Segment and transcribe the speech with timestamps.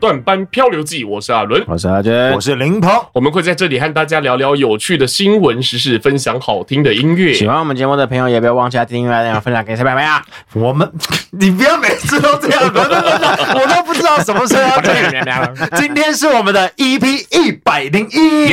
[0.00, 7.34] 来到后段班漂流记，我是阿伦，我是阿杰，我是林鹏，我们会在这里和大家聊聊有趣的新闻时事，分享好听的音乐。
[7.34, 10.24] 喜欢我们节目的朋友，也不要忘记订阅、然后分享给谁朋友啊！
[10.54, 10.90] 我们，
[11.30, 15.54] 你不要每次都这样，我都不知道什么时候要这样。
[15.76, 18.48] 今天是我们的 EP 一百零一，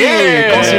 [0.51, 0.71] 恭喜！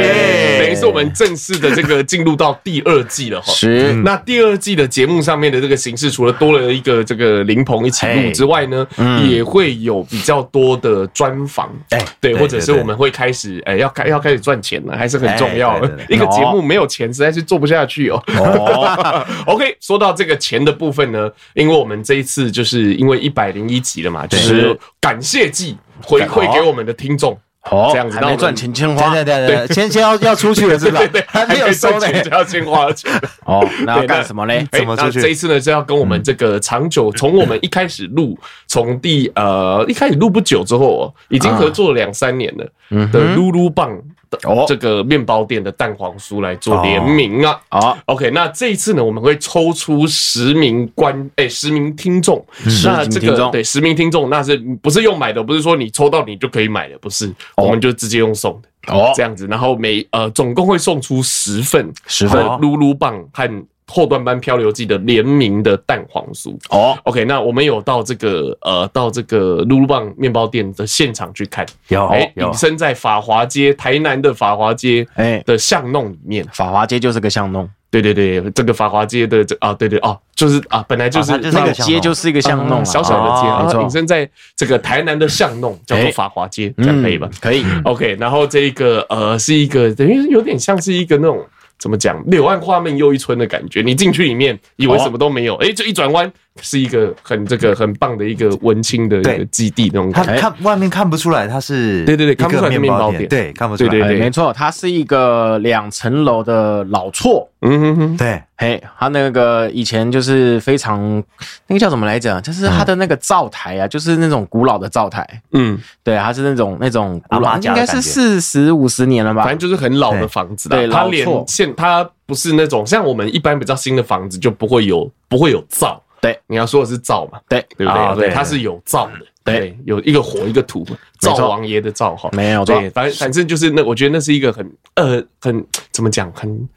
[0.59, 3.51] 等于是我们正式的这个进入到第二季了哈。
[3.51, 8.85] 是，那第二季的节目上面的这个形式，除了多了一个这个林鹏一起录之外呢，
[9.27, 15.77] 也会有比较多的专访，哎，对，或者是我们会开始，哎，要开要开始赚钱了，还是很重要。
[16.07, 18.23] 一 个节目没有钱，实在是做不下去哦。
[19.45, 27.37] OK，说到这个钱的部分呢，因为我们这一次就是因为一百零一集了嘛，就是感谢季回馈给我们的听众。
[27.69, 31.01] 哦，这样子，还没赚钱，钱花，对对对，钱钱要要出去了，是吧？
[31.11, 33.11] 对，还没有收呢就要先花钱。
[33.45, 34.65] 哦，那要干什么嘞？
[34.71, 35.21] 怎么出去？
[35.21, 42.65] 这一次呢就要跟我们这个长久，从我们一开始录，从第呃一开始录不久之后，已经合作了两三年了
[43.11, 43.97] 的噜噜棒。
[44.43, 47.61] 哦，这个面包店的蛋黄酥来做联名啊！
[47.69, 52.45] 啊，OK，那这一次呢，我们会抽出十名观，哎，十名听众。
[52.85, 55.41] 那这个对十名听众，那是不是用买的？
[55.41, 58.93] 不是说你抽到你就可以买的，不是，我们就直接用送的。
[58.93, 63.65] 哦，这样子，然后每呃总共会送出十份，十份噜噜棒和。
[63.89, 66.55] 后段班漂流记的联名的蛋黄酥。
[66.69, 75.43] 哦，OK，那我们有到这个呃，到这个露露棒面包店的现场去看，有哎，隐身在法华街，台南的法华街哎。
[75.45, 87.27] 的巷弄里面，法华街就是个巷弄，对对对，这个法华街的这啊，对对哦，就是啊，本来就是那个街就是一个巷弄，小小的街，隐身在这个台南的巷弄叫做法华街，这样可以吧？
[87.41, 91.43] 可以，OK，然后这个呃是一个等于有点像是一个那种。
[91.79, 92.21] 怎么讲？
[92.29, 93.81] 柳暗花明又一村的感觉。
[93.81, 96.31] 你进去里面，以为什么都没有，哎、欸，就一转弯。
[96.61, 111.23] 是一个很这个很棒的一个文青的一个基地那种感觉，他看外面看不出来，它是对对对，看不出来面包店，对，看不出来，对对对，没错，它是一个两层楼的老厝，嗯哼哼，对，嘿，它那个以前就是非常
[111.67, 112.39] 那个叫什么来着？
[112.41, 126.01] 就是它的那个灶台啊，就是那种古老的灶台，嗯，对，它是那种那种古老，应该是四十五十年了吧，反正就是很老的房子，对，它连现它不是那种像我们一般比较新的房子就不会有不会有灶。
[126.21, 127.39] 对，你要说的是灶嘛？
[127.47, 128.27] 对，对不对？
[128.27, 129.13] 对，它是有灶的。
[129.43, 130.85] 对，有一个火，一个土，
[131.19, 132.29] 灶王爷的灶哈。
[132.33, 136.69] 没有，对，反正反正就是那，我觉得那是一个很呃很怎么讲，很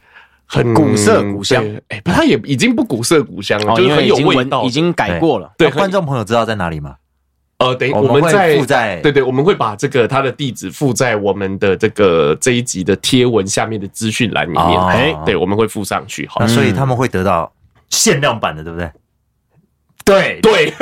[0.47, 1.63] 很古色古香。
[1.89, 5.53] 哎，不，它也已经不古色古香了，就是很有味道，已经改过了。
[5.59, 6.97] 对，观众朋友知道在哪里吗？
[7.59, 14.81] 呃，等于我们在附在对对，我们会把这个它的地址附在我们的这个这一集的贴文下面的资讯栏里面。
[14.87, 16.27] 哎，对，我们会附上去。
[16.27, 17.53] 好，所以他们会得到
[17.91, 18.91] 限量版的，对不对？
[20.05, 20.73] 对对，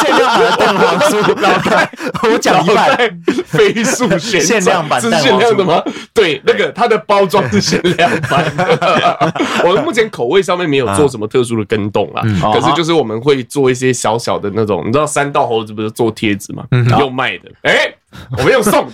[0.00, 1.90] 限量版的蛋黄酥， 老太，
[2.22, 2.96] 我讲一半，
[3.44, 5.82] 飞速限限量版，是限量的吗？
[6.14, 9.32] 对，那个它的包装是限量版的。
[9.64, 16.64] 我们目前口味上面没有做什么特殊的跟动啊，可是就是我们会做一些小小的那种，你知道三道猴子不是做贴纸吗？
[16.98, 17.94] 又卖的，哎。
[18.38, 18.92] 我们用送的，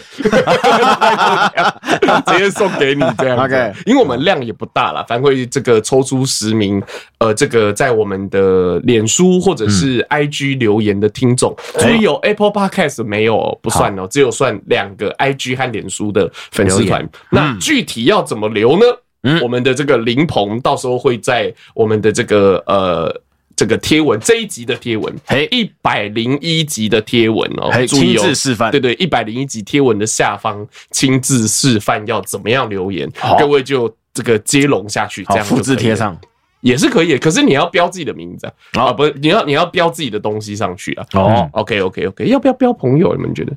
[2.26, 3.38] 直接送给你这样。
[3.38, 6.82] OK，因为我们量也不大啦，反正会这个抽出十名，
[7.18, 17.08] 呃，这个在我们的脸书或者是 IG 留言的听众，所以有 Apple Podcast 没有不算哦，只有算两个 IG 和脸书的粉丝团。
[17.30, 18.84] 那具体要怎么留呢？
[19.42, 23.20] 我们的这个林鹏到时候会在我们的这个呃。
[23.60, 33.06] 这个贴文这一集的贴文，哎，一百零一集的贴文哦，亲自示范，对对，一百零一集贴文的下方亲自示范要怎么样留言，
[33.38, 36.18] 各位就这个接龙下去，这样复制贴上。
[36.62, 41.06] 也是可以，可是你要标自己的名字啊，不是，你要你要标自己的东西上去啊。
[41.12, 43.14] 哦，OK OK OK，要不要标朋友？
[43.14, 43.52] 你们觉得？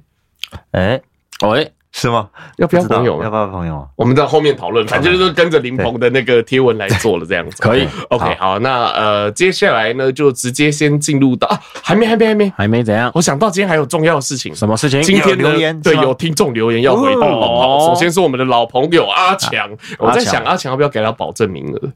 [0.71, 1.01] 哎，
[1.47, 1.71] 喂。
[1.95, 2.27] 是吗？
[2.57, 3.21] 要不要朋友？
[3.23, 3.87] 要不要朋友？
[3.95, 7.55] 我们在后面讨论，反正就是跟着林鹏的那个贴文来做了这样子。
[7.61, 13.11] 可以，OK，好，那呃，接下来呢，就直接先进入到啊，还没，还没，还没，还没怎样？
[13.13, 15.03] 我想到今天还有重要的事情，什么事情？
[15.03, 17.27] 今天留言对，有听众留言要回报。
[17.27, 19.69] 哦，首先是我们的老朋友阿强，
[19.99, 21.89] 我在想阿强要不要给他保证名额？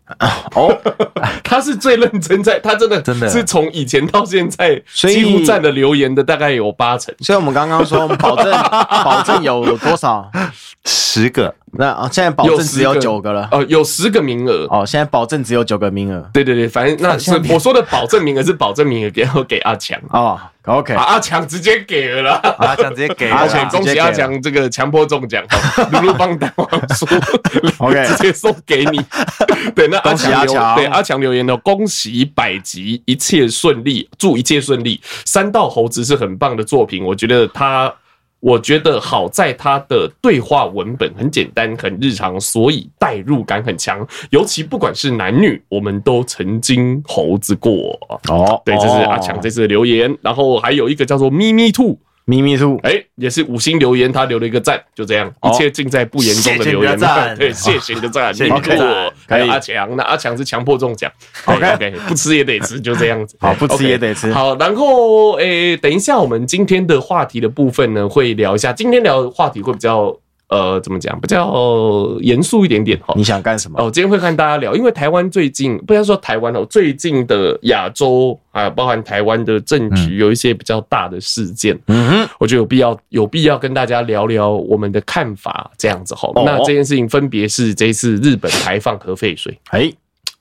[0.55, 0.77] 哦，
[1.43, 7.13] 他是最认真，在他真的真的是从以前到现在几乎占了留言的大概有八成。
[7.21, 8.51] 所以我们刚刚说我们保证
[9.03, 9.57] 保证有。
[9.87, 10.29] 多少？
[10.85, 11.53] 十个。
[11.73, 13.47] 那啊，现在保证只有九个了。
[13.51, 14.65] 哦，有十个名额。
[14.69, 16.27] 哦，现在保证只有九个名额。
[16.33, 20.39] 对对对，反正那是我说的保证名额是保证名额，给给阿强 哦。
[20.65, 27.05] OK，阿强直接给了，阿强直接给，而且恭喜阿强这个强迫中奖，噜噜棒蛋黄酥
[27.77, 28.99] ，OK，直接送给你。
[29.75, 34.99] 对，那阿强对阿强留言的，恭喜百集一切顺利，祝一切顺利。
[35.25, 37.93] 三道猴子是很棒的作品，我觉得他。
[38.47, 44.07] 我觉得好在他的对话文本很简单、很日常，所以代入感很强。
[44.29, 47.99] 尤其不管是男女，我们都曾经猴子过。
[48.29, 50.17] 哦，对，这是阿强这次的留言。
[50.21, 51.99] 然后还有一个叫做咪咪兔。
[52.29, 56.99] 咪咪兔，哎，也是五星留言，他留了一个赞，就这样，一切尽在不言中的留言。
[57.39, 58.83] 对，谢谢你的赞，咪咪兔，
[59.29, 61.09] 还有阿强，那阿强是强迫中奖
[61.45, 63.37] ，OK OK，不吃也得吃，就这样子。
[63.39, 64.29] 好，不吃也得吃。
[64.33, 70.13] 好，然后诶，等一下我们今天的话题的部分呢，会聊一下，今天聊的话题会比较。
[70.49, 71.19] 呃，怎么讲？
[71.19, 73.13] 比较严肃一点点哈。
[73.17, 73.77] 你想干什么？
[73.81, 81.77] 哦，今天会跟大家聊，因为台湾最近，不要说台湾哦，最近的亚洲啊，包含台湾的政局，有一些比较大的事件。
[81.87, 86.31] 嗯哼，我觉得有必要，有必要跟大家聊聊我们的看法，这样子哈。
[86.45, 89.59] 那这件事情分别是这一次日本排放核废水。
[89.71, 89.91] 哎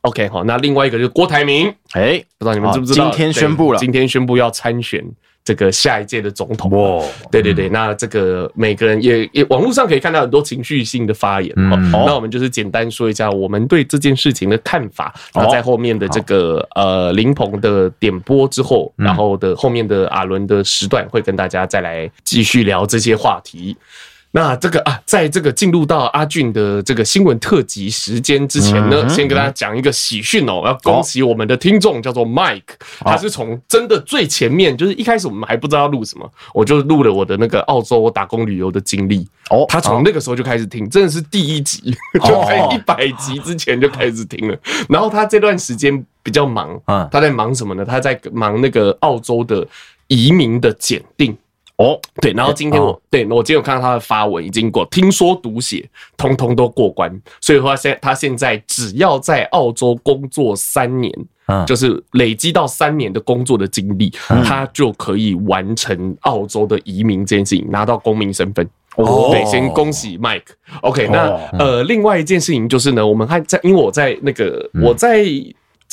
[0.03, 1.67] ，OK 好，那另外一个就是郭台铭。
[1.95, 3.11] 哎，不知道你们知不知道？
[3.11, 5.05] 今天宣布了，今天宣布要参选。
[5.47, 15.15] 这个下一届的总统，哇，对对对，那这个每个人也也网络上可以看到很多情绪性的发言，嗯，那我们就是简单说一下我们对这件事情的看法。
[15.33, 23.77] 那在后面的这个呃林鹏的点播之后，然后的后面的阿伦的时段会跟大家再来继续聊这些话题。
[24.37, 32.61] 那这个啊，在这个进入到阿俊的这个新闻特辑时间之前呢，先跟大家讲一个喜讯哦，要恭喜我们的听众叫做 Mike，
[33.01, 46.79] 他是从真的最前面，就是一开始我们还不知道要录什么，我就录了我的那个澳洲打工旅游的经历哦，他从那个时候就开始听，真的是第一集，就在一百集之前就开始听了，然后他这段时间比较忙，
[47.11, 47.87] 他在忙什么呢？
[47.87, 49.67] 他在忙那个澳洲的
[50.09, 51.35] 移民的检定。
[51.77, 55.87] 哦，对，然后今天我、哦、对我今天有看到他的发文，已经过听说读写
[56.17, 61.13] 通通都过关，所以说现他现在只要在澳洲工作三年，
[61.49, 68.67] 嗯，就是累积到三年的工作的经历，嗯、他就可以完成澳洲的移民这件事情，拿到公民身份。
[68.97, 70.43] 哦，对，先恭喜 Mike。
[70.81, 75.27] OK，那、哦嗯、呃，另外一件事情就是呢，我们还在，因为我在那个我在。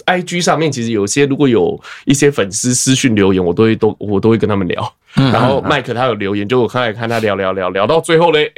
[0.06, 4.94] IG 上面其实有些，如果有一些粉丝私讯留言，我都会都我都会跟他们聊。
[5.14, 8.52] 然后麦克他有留言，就我刚才看他聊聊聊聊到最后嘞，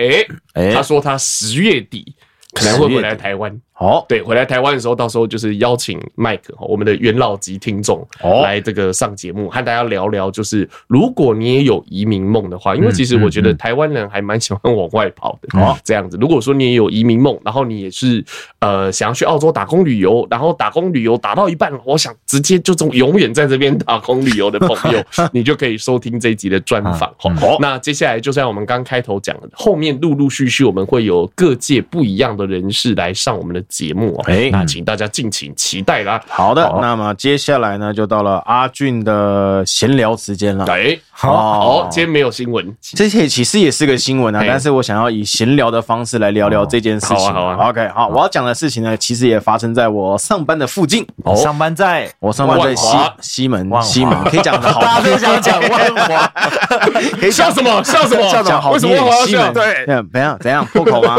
[0.53, 2.15] 哎，他说他十月底
[2.53, 3.59] 可能会回来台湾。
[3.77, 8.07] 好，对，回来台湾的时候，到时候就是邀请麦克，我们的元老级听众
[8.41, 10.31] 来这个上节目，和大家聊聊。
[10.31, 15.59] 就是如果你也有移民梦的话，因为其实我觉得台湾人还蛮喜欢往外跑的。
[15.59, 18.23] 哦，这样子，如果说你也有移民梦，然后你也是
[18.59, 27.13] 呃想要去澳洲打工旅游，然后打工旅游打到一半，我想直接就从永远在这边打工旅游的朋友， 你就可以收听这一集的专访。
[27.17, 33.64] 好，那接下来就像我们刚开头讲的，后面陆陆续续我们会有各界不一样的人士来上我们的。
[33.69, 36.21] 节目哎，那请大家敬请期待啦。
[36.27, 40.65] 好的，那么接下来呢，就到了阿俊的闲聊时间了。
[40.65, 47.33] 对，好，今天没有新闻，这些其实也是个新闻啊，但是我想要以闲聊的方式来聊聊这件事情。
[47.33, 51.07] 好啊，OK，好，我要讲的事情呢，其实也发生在我上班的附近。
[51.37, 56.33] 上班在我上班在西西门，西门可以讲 的好，大家都想讲万华，
[57.17, 57.81] 可以笑什么？
[57.81, 58.29] 笑什么？
[58.29, 58.71] 笑什么？
[58.75, 59.53] 为什么我要笑？
[59.53, 60.37] 对，怎样？
[60.41, 61.15] 怎样破口吗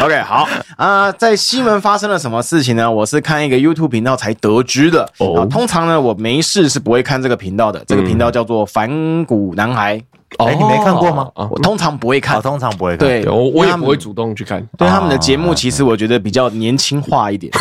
[0.00, 0.48] ？OK，好
[0.78, 1.12] 啊。
[1.12, 2.90] 在西门发生了什么事情呢？
[2.90, 5.06] 我是看一个 YouTube 频道才得知的。
[5.18, 7.84] 哦，通常呢，我没事是不会看这个频道的。
[7.86, 10.02] 这个频道叫做反骨男孩。
[10.38, 11.30] 哎，你没看过吗？
[11.34, 13.08] 我通常不会看，通常不会看。
[13.08, 14.64] 对，我我也不会主动去看。
[14.76, 17.52] 对他们的节目，其实我觉得比较年轻化一点。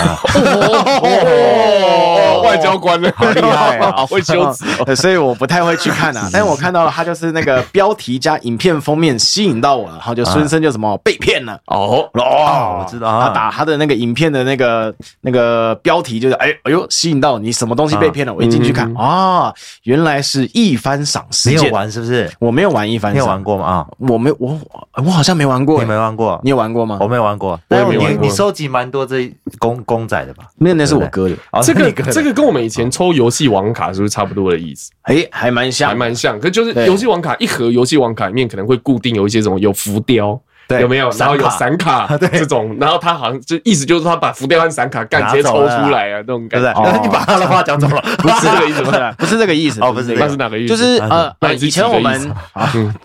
[1.03, 4.65] 哦，外交官呢，好厉害啊， 好会修辞。
[4.95, 6.29] 所以我不太会去看啊。
[6.33, 11.59] 但是我看到了，他就是那个标题加影片封面吸引到我了，然后就孙生就什么被骗了。
[11.67, 13.21] 哦哦，我知道。
[13.21, 18.33] 他打他的那个影片的那个那个标题就是哎哎呦，吸引到你什么东西被骗了？
[18.33, 19.53] 我一进去看啊，
[19.83, 21.59] 原来是一番赏事件。
[21.59, 22.29] 你有玩是不是？
[22.39, 22.69] 我没有。
[22.69, 23.65] 没有玩一番，你有玩过吗？
[23.65, 24.57] 啊，我没，我
[24.95, 25.79] 我好像没玩过。
[25.81, 26.39] 你没玩过？
[26.43, 26.97] 你有玩过吗？
[27.01, 27.59] 我没玩过。
[27.69, 28.21] 我也没玩过。
[28.21, 29.29] 你你收集蛮多这
[29.59, 30.45] 公公仔的吧？
[30.57, 31.35] 那那是我哥的。
[31.61, 34.91] 这个这个跟我们以前抽游戏王卡是不是差不多的意思？
[35.03, 36.39] 哎，还蛮像，还蛮像。
[36.39, 40.39] 可就是游戏王卡一盒游戏王卡里面可能会固定有一些什么有浮雕，
[40.69, 41.09] 有没有？
[41.11, 47.01] 然后有闪卡 这种，然后他好像就意思就是他把福雕和闪卡干直接抽出来啊，那种感觉。
[47.01, 48.83] 你把他的话讲走了， 不是这个意思，
[49.17, 50.75] 不是这个意思，哦，不是，那是哪个意思？
[50.75, 52.33] 就是呃，以前我们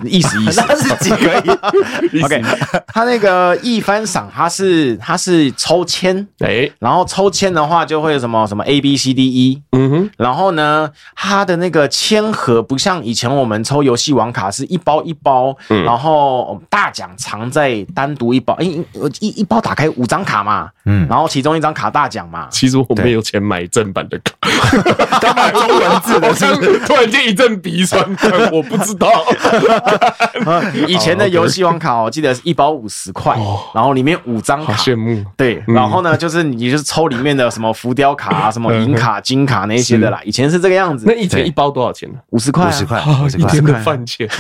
[0.05, 2.43] 意思意思，那是几个意？OK，
[2.87, 17.11] 他那个一番赏，他是他是抽签，哎，然后抽签的话就会什么什么 A B C D E，嗯哼，然后呢，他的那个签盒不像以前我们抽游戏王卡是一包一包，然后大奖
[17.49, 18.65] 藏在单独一包，哎，
[19.21, 22.47] 一一包打开五张卡嘛，嗯，然后其中一张卡大奖嘛。
[22.51, 24.37] 其实我没有钱买正版的卡，
[25.21, 26.33] 刚买中文字的，
[26.87, 28.05] 突然间一阵鼻酸，
[28.53, 29.11] 我不知道。
[30.87, 33.37] 以前的游戏王卡，我记得是一包五十块，
[33.75, 35.25] 然后里面五张卡，羡慕。
[35.37, 40.21] 对，然后呢，就是你就是抽里面的什么浮雕卡啊，什么银卡、 金卡那些的啦。
[40.25, 41.05] 以前是这个样子。
[41.07, 42.19] 那以前一包多少钱呢？
[42.31, 43.03] 五十块，五十块，
[43.37, 44.29] 一天的饭钱。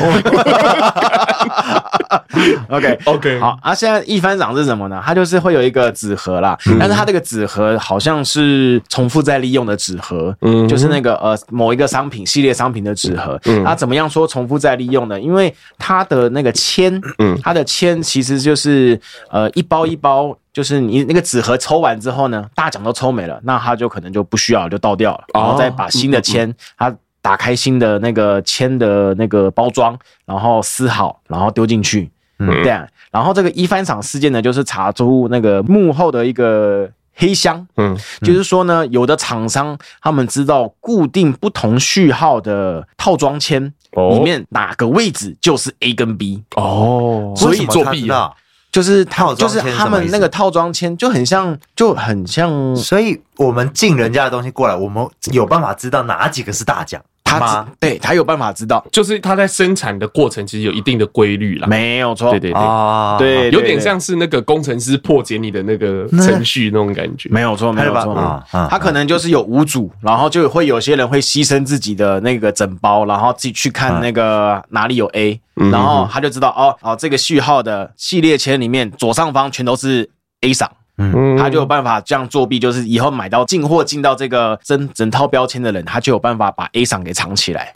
[2.68, 3.74] OK OK，好啊。
[3.74, 5.02] 现在一番赏是什么呢？
[5.04, 13.38] 它就是会有一个纸盒啦，但是它这个纸盒好像是重复再利用的纸盒，嗯，就是那个呃某一个商品系列商品的纸盒。
[13.44, 15.20] 嗯它怎么样说重复再利用呢？
[15.20, 19.00] 因为它的那个签，嗯，它的签其实就是
[19.30, 26.94] 呃一包一包，就是你那个纸盒抽完之后呢，大奖都抽没了，那它就可能就不需要了，就倒掉了，然后再把新的签它。
[27.20, 32.08] 打开新的那个签的那个包装，然后撕好，然后丢进去。
[32.38, 32.86] 嗯，对啊。
[33.10, 37.66] 然后这个一番赏事件呢，就是查出那个幕后的一个黑箱。
[37.76, 43.72] 嗯，就是说呢，有的厂商他们知道固定不同序号的套装签
[44.10, 46.42] 里面哪个位置就是 A 跟 B。
[46.56, 48.32] 哦，所以作弊啊。
[48.70, 52.76] 就是套，就是他们那个套装签就很像，就很像。
[52.76, 57.02] 所以我们进人家的东西过来，我们有办法知道哪几个是大奖。
[57.28, 62.30] 他对他有办法知道，就是他在生产的过程其实有一定的规律啦，没有错。
[62.30, 67.28] 对对对，对，有点像是那个工程师破解你的那个程序那种感觉。
[67.30, 68.42] 没有错，没有错。
[68.70, 80.08] 他可能就是有五组，然后就会有些人会牺牲自己的那个整包，然后自己去看那个哪里有 A，然后他就知道哦哦，这个序号的系列签里面左上方全都是
[80.40, 80.70] A 赏。
[81.00, 87.72] 嗯，他就有办法这样作弊，就是以后买到进货进到这个整整套标签的人，他就有办法把 A 赏给藏起来。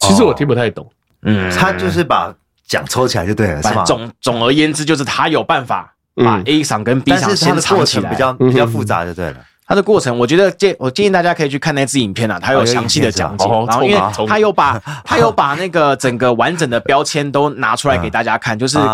[0.00, 0.90] 其实我听不太懂，
[1.22, 2.34] 嗯，他就是把
[2.66, 3.84] 奖抽起来就对了，是吧？
[3.84, 9.36] 总总而言之，就是他有办法把 A 赏跟 B 赏先藏起来，比较比较复杂就对了。
[9.66, 13.46] 他的过程，我觉得建我建议大家可以去看那支影片啊，他有详细的讲解。
[13.66, 18.78] 然后因为他有把他有把那个整个完整的标签都拿出来给大家看，就是。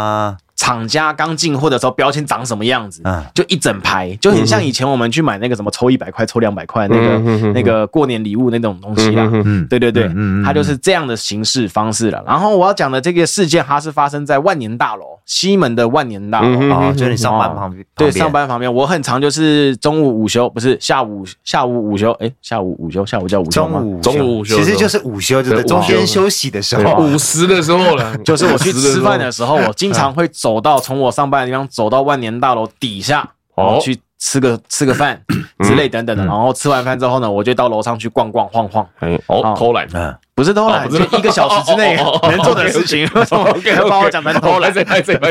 [0.68, 3.02] 厂家刚进货的时候，标签长什么样子？
[3.32, 7.18] 就一整排，就很像以前我们去买那个什么抽一百块、抽两百块那个
[7.52, 9.26] 那个过年礼物那种东西啦。
[9.70, 10.10] 对对对，
[10.44, 12.22] 它就是这样的形式方式了。
[12.26, 17.84] 然后我要讲的这个事件，它是发生在万年大楼西门的万年大楼啊，就是你上班旁边。
[17.94, 23.78] 对，上班旁边，我很常就是中午午休，不是下午下午午休，哎，下午午休，下午叫午休吗？
[23.80, 26.28] 中午中午午休，其实就是午休，就是中间休。
[26.28, 28.16] 息的时候，午时的时候了。
[28.24, 30.58] 就是我去吃饭的时候，我经常会走。
[30.60, 35.20] 到从我上班的地方走到万年大楼底下，哦，去吃个 吃个饭
[35.60, 38.86] 之类等等的，然后吃完饭之后呢，我就到楼上去逛逛晃晃，
[39.26, 40.14] 哦，偷懒，嗯。
[40.38, 43.00] 不是偷懒，就一个小时之内能做的事情。
[43.12, 43.36] 为什
[43.82, 44.72] 么把我讲成偷懒？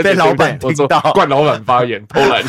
[0.03, 2.43] 被老板听到，惯老板发言偷懒。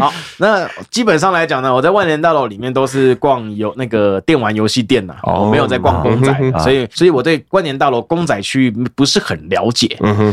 [0.00, 9.88] 好，那基本上来讲呢，我在万年大楼里面都是逛游那个电玩游戏店呐，我没有在逛公仔，所以所以我对万年大楼公仔区域不是很了解。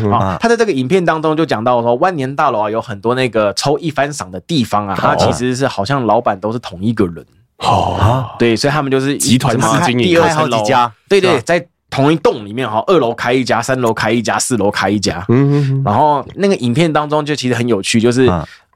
[0.09, 7.25] 啊，他在这个影片当中就讲到说，万年大楼啊有很多那个抽一番赏的地方啊，他其实是好像老板都是同一个人。
[7.63, 10.63] 好啊，对，所以他们就是集团式经营，第二层楼，
[11.07, 15.23] 对对，在同一栋里面哈，二楼开一家，三楼开一家，四楼开一家。
[15.29, 18.25] 嗯，然后那个影片当中就其实很有趣，就是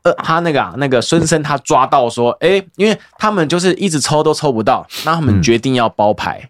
[0.04, 6.50] 呃，他那个啊，那个孙生他抓到说，哎，因为他们就是一直抽都抽不到，那他们决定要包牌。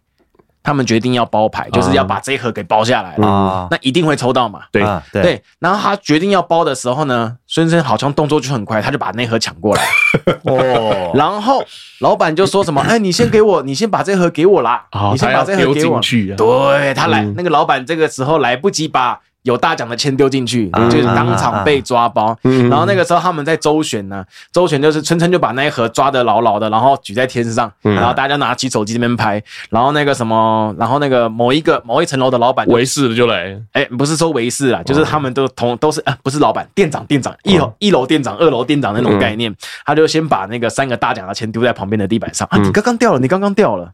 [0.67, 3.69] 他们决定要包牌，就是要把这一盒给包下来了。
[3.71, 4.63] 那一定会抽到嘛？
[4.69, 4.83] 对
[5.13, 5.41] 对。
[5.59, 9.83] 然后他决定要包的时候呢，孙生好像动作就很快，他就把那盒抢过来。
[10.43, 11.11] 哦。
[11.15, 11.63] 然后
[12.01, 14.83] 老板就说什么：“哎，你先给我，你先把这盒给我啦。
[15.13, 16.01] 你先把这盒给我。”
[16.35, 19.21] 对，他来，那个老板这个时候来不及把。
[19.43, 22.37] 有大奖的签丢进去，就是当场被抓包。
[22.41, 29.41] 然后那个时候他们在周旋呢，周旋就是春春就把那一盒抓得牢牢的，然后举在天上，然后大家拿起手机这边拍。
[29.69, 42.47] 然后那个什么，然后那个某一个某一层楼的老板围视就来，哎，不是说围视啦，就是他们都同都是啊，不是老板，店长店长，一楼一楼店长，二楼店长那种概念，他就先把那个三个大奖的钱丢在旁边的地板上。
[42.51, 43.89] 啊，你刚刚掉了，你刚刚掉了。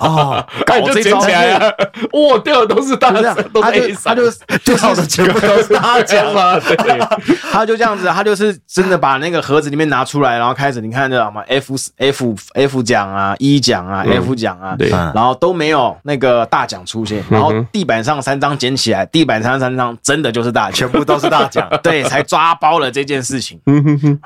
[0.00, 1.74] 哦，搞就捡起来了，
[2.12, 4.22] 哇，掉的都是大奖，都是 A 赏，他就
[4.76, 6.98] 掉的全部都是大 奖嘛，对，
[7.52, 23.60] 他就这样子，他就是真的把那个盒子里面拿出来，然后开始你看这什么？F F F 奖啊，E 奖啊，F 奖啊，对，然后都没有那个大奖出现，然后地板上三张捡起来，地板上三张真的就是大奖，全部都是大奖，对，才抓包了这件事情，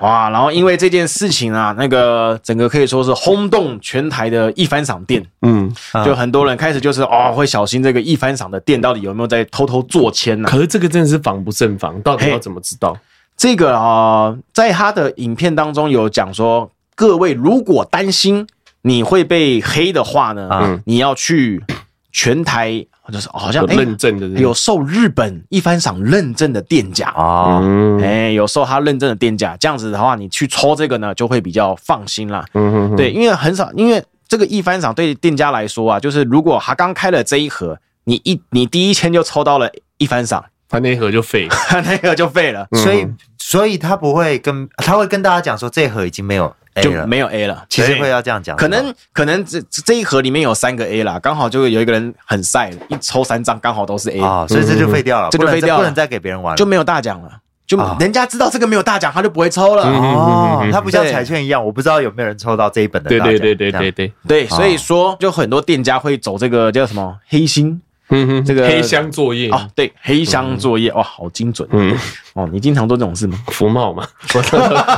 [0.01, 5.18] 哇，然后因为这件事情啊，那个整个可以说是轰动全台的一番赏店。
[5.43, 5.73] 嗯，
[6.05, 10.49] 就很多人开始就是哦，会小心这个一番赏的店到底有没有在偷偷做签呢？
[10.49, 12.97] 可是这个真的是防不胜防，到底要怎么知道？
[13.37, 18.47] 这个啊，在他的影片当中有讲说，各位如果担心
[18.83, 21.63] 你会被黑的话呢，嗯，你要去
[22.11, 27.09] 全台就是好像认证的有受日本一番赏认证的店家。
[27.11, 27.63] 啊，
[28.03, 32.45] 哎，有受他认证的店家，这样子的话，你去抽这个呢，就会比较放心啦。
[32.55, 34.03] 嗯，对，因为很少，因为。
[34.29, 42.69] 这个一番赏对店家来说啊，就是如果他刚开了这一盒，你一你第一签就抽到了一番赏，他那一盒就废，他 那盒就废了。
[42.73, 43.07] 所以，
[43.39, 47.65] 所以他不会跟他会跟大家讲说，这一盒已经没有 A 了，就没有 A 了。
[47.71, 57.41] 其实会要这样讲，可能可能这这一盒里面有三个 A 啦，刚好就有一个人很晒，一抽三张刚好都是 A 啊，所以这就废掉了，这就废掉了，不能再给别人玩了，就没有大奖了。
[57.69, 60.67] 就人家知道这个没有大奖，他就不会抽了哦。
[60.73, 63.27] 他不像彩券一样，我不知道有没有人抽到这一本的大奖。
[63.27, 67.81] 对对对对对对对，所以说就很多店家会走这个叫什么黑心。
[68.11, 71.69] 嗯哼，这个黑箱作业哦，对，黑箱作业哇，好精准。
[71.73, 71.95] 嗯，
[72.35, 73.39] 哦，你经常做这种事吗？
[73.49, 74.43] 福茂嘛，我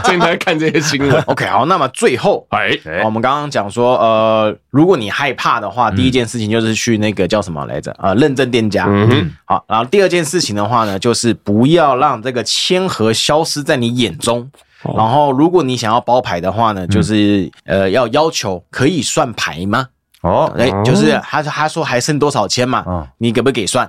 [0.04, 1.22] 经常在看这些新闻。
[1.26, 2.70] OK，好，那么最后，哎，
[3.04, 7.94] 我们刚刚讲说，呃，如果你害怕的话，第一件事情就是去那个叫什么来着？
[8.00, 8.86] 呃，认证店家。
[8.88, 14.50] 嗯哼，好，然后第二件事情的话呢，就是不要让这个签盒消失在你眼中。
[14.96, 19.88] 然后，如果你想要包牌的话呢，就是呃，要要求可以算牌吗？
[20.22, 22.84] 哦，哎，就是他他说还剩多少钱嘛？
[23.18, 23.86] 你给不给算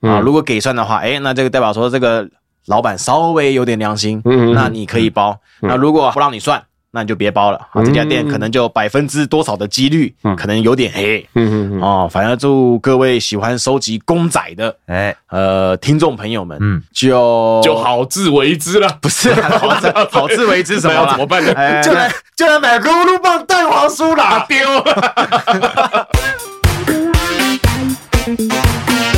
[0.00, 0.20] 啊？
[0.20, 2.28] 如果给算的话，哎，那这个代表说这个
[2.66, 5.38] 老板稍微有点良心，嗯那你可以包。
[5.60, 6.62] 那如果不让你算，
[6.94, 7.82] 那你就别包了啊！
[7.84, 11.28] 这家店可能就百分之多少的几率，可能有点黑。
[11.34, 18.88] 嗯嗯哦，反正祝各位喜欢收集公仔的，哎，呃，听众朋友们，嗯，就就好自为之了。
[19.02, 20.94] 不是， 好自好自为之什么？
[20.94, 21.82] 要怎么办呢？
[21.82, 24.46] 就来就来买个噜噜棒蛋黄酥啦！
[24.48, 24.64] 丢。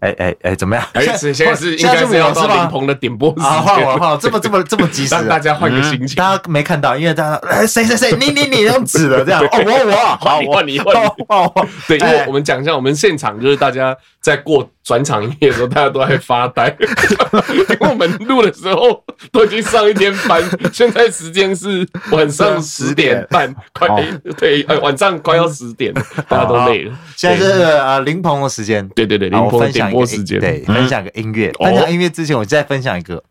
[0.00, 0.84] 哎哎哎，怎么样？
[0.92, 3.44] 哎，现在是应该是要到林鹏的点播时间。
[3.44, 6.16] 啊，换我换，这么这么这么 及时，让大家换个心情。
[6.16, 9.42] 大家没看到，因为大家哎，谁谁谁，你你你用纸了这样。
[9.42, 11.66] 哦，我我， 好，换你换你换我。
[11.86, 16.74] 对，因为我们讲一下，我们现场就是大家在过转场音乐的时候，大家都在发呆，
[17.52, 23.88] 因为我们录的时候都已经上一天班，现在时间是晚上十点半，快
[24.36, 25.92] 对，晚上快要十点，
[26.28, 26.92] 大家都累了。
[27.16, 31.52] 现在是呃林鹏的时间，对对对，林鹏点播时间，对，分享个音乐。
[31.58, 33.22] 分享音乐之前，我再分享一个，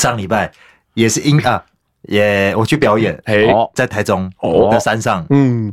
[0.00, 0.50] 上礼拜
[0.94, 1.62] 也是音啊，
[2.02, 3.22] 也我去表演，
[3.74, 4.30] 在台中
[4.70, 5.72] 的山上，嗯，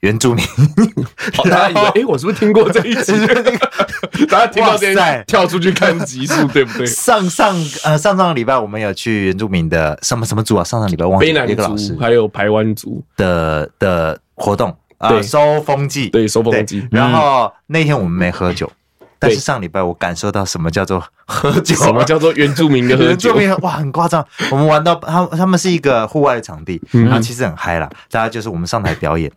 [0.00, 0.44] 原住民，
[1.44, 3.12] 大家以为 哎，我是不是听过这一集？
[4.28, 6.86] 大家听到现在跳出去看集数，对不对？
[6.86, 10.64] 上上呃上上个礼拜我们有去原住民的什么什么族啊？
[10.64, 13.02] 上上礼拜忘记了一个老师，还有排湾族。
[13.16, 14.74] 的的活动。
[14.98, 16.84] 啊，收风季，对，收风季。
[16.90, 18.68] 然后那天我们没喝酒，
[19.18, 23.08] 但是上礼拜我感受到什么叫做喝酒，什么叫做原住民的喝酒。
[23.08, 24.24] 原住民哇，很夸张。
[24.50, 27.88] 我们玩到他，他们是一个户外的场地，然后其实很嗨啦。
[28.10, 29.30] 大家就是我们上台表演，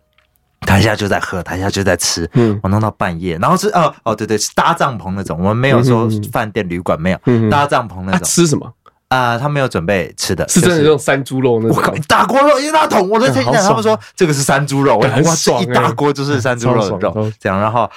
[0.62, 2.30] 台下就在喝，台下就在吃。
[2.34, 5.38] 嗯，我弄到半夜，然后是哦哦，对对，是搭帐篷那种。
[5.40, 8.24] 我们没有说饭店旅馆没有，搭帐篷那种。
[8.24, 8.72] 吃什么？
[9.08, 11.76] 啊，他没有准备吃的，是真的那种山猪肉那种。
[11.76, 17.92] 我靠，一大锅肉一大桶，我在天讲，他们说这个是山猪肉，很爽，一大锅就是山猪肉肉这样，然后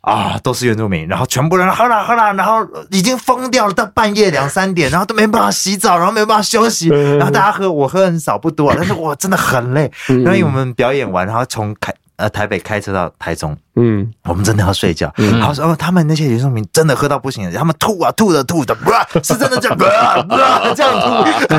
[0.00, 11.92] 啊，都是原住民，然后全部人喝了喝了，然后已经疯掉了，到半夜两三点，然后都没办法洗澡，然后没办法休息，然后大家喝，我喝很少不多，但是我真的很累，因为我们表演完，然后从开。
[12.16, 15.10] 呃，台北开车到台中，嗯，我们真的要睡觉。
[15.16, 18.90] 然后说，哦他们那些原住民真的喝到不行，他们吐啊吐的吐的，不
[19.22, 20.28] 是真的这样，
[20.76, 21.56] 这样吐。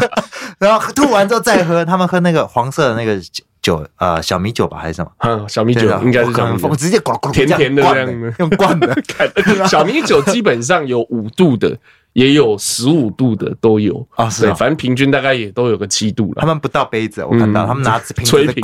[0.60, 3.20] 然后吐完之后再喝，他们喝那个黄色的那个
[3.62, 5.12] 酒，呃，小米酒吧还是什么？
[5.20, 8.08] 嗯，小米酒应该是小米酒，直接呱呱甜甜的这样，
[8.40, 8.96] 用灌的。
[9.68, 11.78] 小米酒基本上有五度的。
[12.14, 16.42] 也有十五度的都有啊，是啊，反正平均大概也都有个七度了。
[16.42, 18.62] 他们不倒杯子，我看到他们拿着瓶子吹瓶，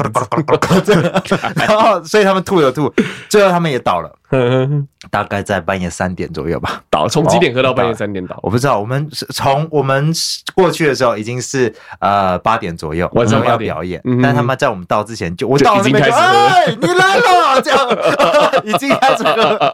[1.55, 2.93] 然后所以他们吐了吐，
[3.29, 4.13] 最后他们也倒了。
[5.09, 6.81] 大概在半夜三点左右吧。
[6.89, 8.37] 倒从几点喝到半夜三点倒？
[8.41, 8.79] 我不知道。
[8.79, 10.11] 我们是从我们
[10.53, 14.01] 过去的时候已经是呃八点左右，晚上要表演。
[14.21, 17.79] 但他们在我们到之前就我到那边就哎，你来了，这样
[18.65, 19.73] 已经开始喝。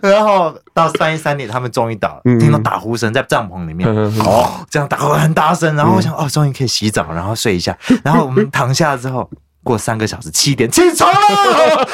[0.08, 3.88] 然后到半夜三点，他们终于倒，听到打呼声在帐篷里面，
[4.24, 5.74] 哦，这样打呼很大声。
[5.76, 7.76] 然后我想，哦，终于可以洗澡，然后睡一下。
[8.02, 9.28] 然后我们躺下之后。
[9.68, 11.86] 过三个小时，七点起床了，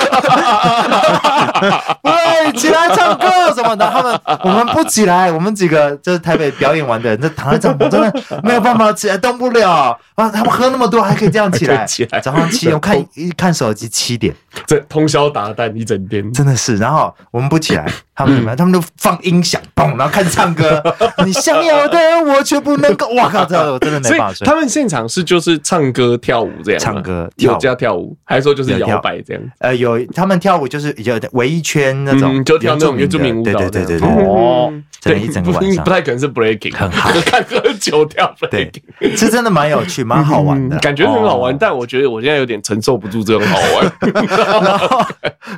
[2.02, 3.90] 喂，起来唱歌什么的。
[3.90, 9.98] 他们我们不起来，我们几个就是台北表演完的人，就躺在帐篷，真的没有办法起来，动不了。
[10.14, 14.32] 啊，他们喝那么多还可以这样起来， 起来早上七点，我看一看手机，七点，
[14.64, 16.76] 这通宵达旦一整天，真的是。
[16.76, 17.84] 然后我们不起来，
[18.14, 18.54] 他们怎么样？
[18.56, 20.80] 他们都放音响，嘣，然后开始唱歌。
[21.24, 23.44] 你想要的我却不能够，哇靠！
[23.44, 24.46] 这我真的没办法睡。
[24.46, 27.58] 他们现场是就是唱歌跳舞这样，唱歌跳舞。
[27.64, 29.42] 加跳舞，还是说就是摇摆这样？
[29.58, 33.52] 呃，有他们跳舞就是有围一圈那种，就跳那种原住民舞蹈。
[33.54, 34.08] 对对对对对。
[34.26, 41.56] 哦，整一整个晚上不太可能是 breaking，很好， 看喝酒跳 breaking，是真的蛮有趣，蛮好玩的，感觉很好玩。
[41.58, 43.92] 但我觉得我现在有点承受不住这种好玩。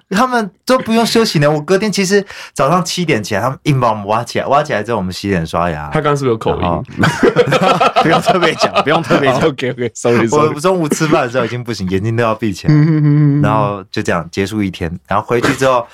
[0.09, 1.51] 然后他们都不用休息呢。
[1.51, 5.87] 我隔天其实早上七点起来，他们硬把我们挖起来，挖起来之后我们洗脸刷牙。
[5.93, 6.83] 他刚刚是不是有口音？
[8.03, 9.43] 不用特别讲，不用特别讲。
[9.43, 10.53] OK OK，sorry sorry。
[10.55, 12.75] 我中午吃饭的时候已经不行，眼睛都要闭起来。
[13.43, 14.91] 然后就这样结束一天。
[15.09, 15.87] 然后回去之后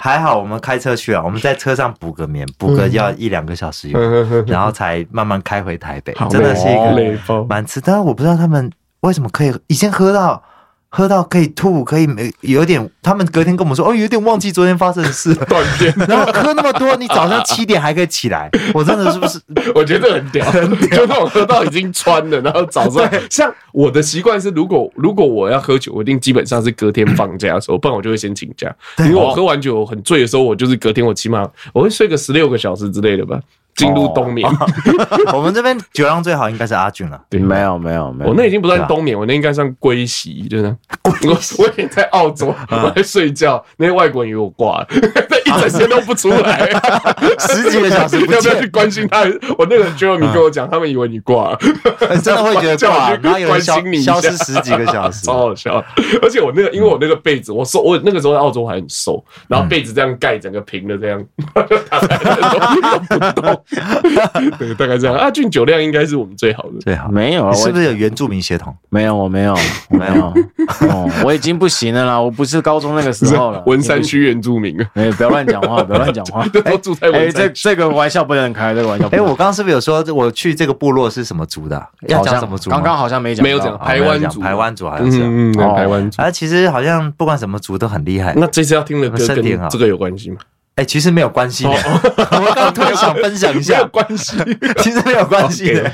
[0.00, 4.00] 还好，我们开车去了，我们在车上补个眠，补个要一两个小时有，
[4.46, 6.12] 然后才慢慢开回台北。
[6.30, 10.42] 真的是一个蛮吃，但是我不知道他们为什么可以已经喝到。
[10.92, 12.90] 喝到可以吐，可以没有点。
[13.00, 15.94] 他们隔天跟我们说，哦，有点忘记昨天发生的事， 断片。
[16.08, 19.40] 然后喝那么多，你早上七点还可以起来， 我真的是不是？
[19.72, 20.98] 我觉得很屌，很屌。
[20.98, 28.74] 就那种喝到已经穿了，然后早上像我的习惯是，如果如果我要喝酒，我一定基本上是隔天放假的时候，不然我就会先请假。
[28.98, 33.40] 因为我喝完酒很醉的时候，我就是隔天我起码我会睡个十六个小时之类的吧。
[33.74, 34.48] 进入冬眠，
[35.32, 37.20] 我们这边酒量最好应该是阿俊了。
[37.30, 40.76] 对，没有没有没有，我那已经不算冬眠，我那应该算归西，就是。
[41.26, 44.86] 我我以前在澳洲， 我在睡觉，那些外国人以为我挂了，
[45.44, 46.68] 一整天都不出来，
[47.38, 49.20] 十几个小时，要不要去关心他？
[49.58, 51.58] 我那个 Jeremy 跟我讲，他们以为你挂了，
[52.22, 55.82] 真的会觉得挂，然后关心你，消失十几个小时，超好笑。
[56.22, 61.24] 而且我那个，因为我那个被子，我瘦，我那个时候在澳洲还很瘦，然后被子这样盖，整个平的这样，
[61.90, 63.59] 躺在那都不动。
[64.58, 65.16] 对，大概这样。
[65.16, 67.08] 阿俊酒量应该是我们最好的，最好。
[67.08, 68.74] 没有，是不是有原住民血统？
[68.88, 69.54] 没有，我没有，
[69.90, 70.32] 没有。
[70.88, 73.62] 哦，我已经不行了啦，我不是高中那个时候了。
[73.66, 76.46] 文山区原住民，哎，不要乱讲话，不要乱讲话。
[76.46, 77.42] 都住在文山。
[77.42, 79.08] 哎，这这个玩笑不能开，这个玩笑。
[79.08, 81.84] 哎，我刚刚是不是有说我去这个部落是什么族的？
[82.08, 82.70] 要讲什么族？
[82.70, 83.78] 刚刚好像没讲，没有讲。
[83.78, 85.20] 台湾族，台湾族好像是。
[85.22, 86.22] 嗯，台湾族。
[86.22, 88.34] 啊，其实好像不管什么族都很厉害。
[88.36, 90.38] 那这次要听的歌跟这个有关系吗？
[90.80, 91.70] 哎，其实没有关系的。
[92.16, 94.36] 我刚刚突然想分享一下，没有关系，
[94.80, 95.92] 其实没有关系的。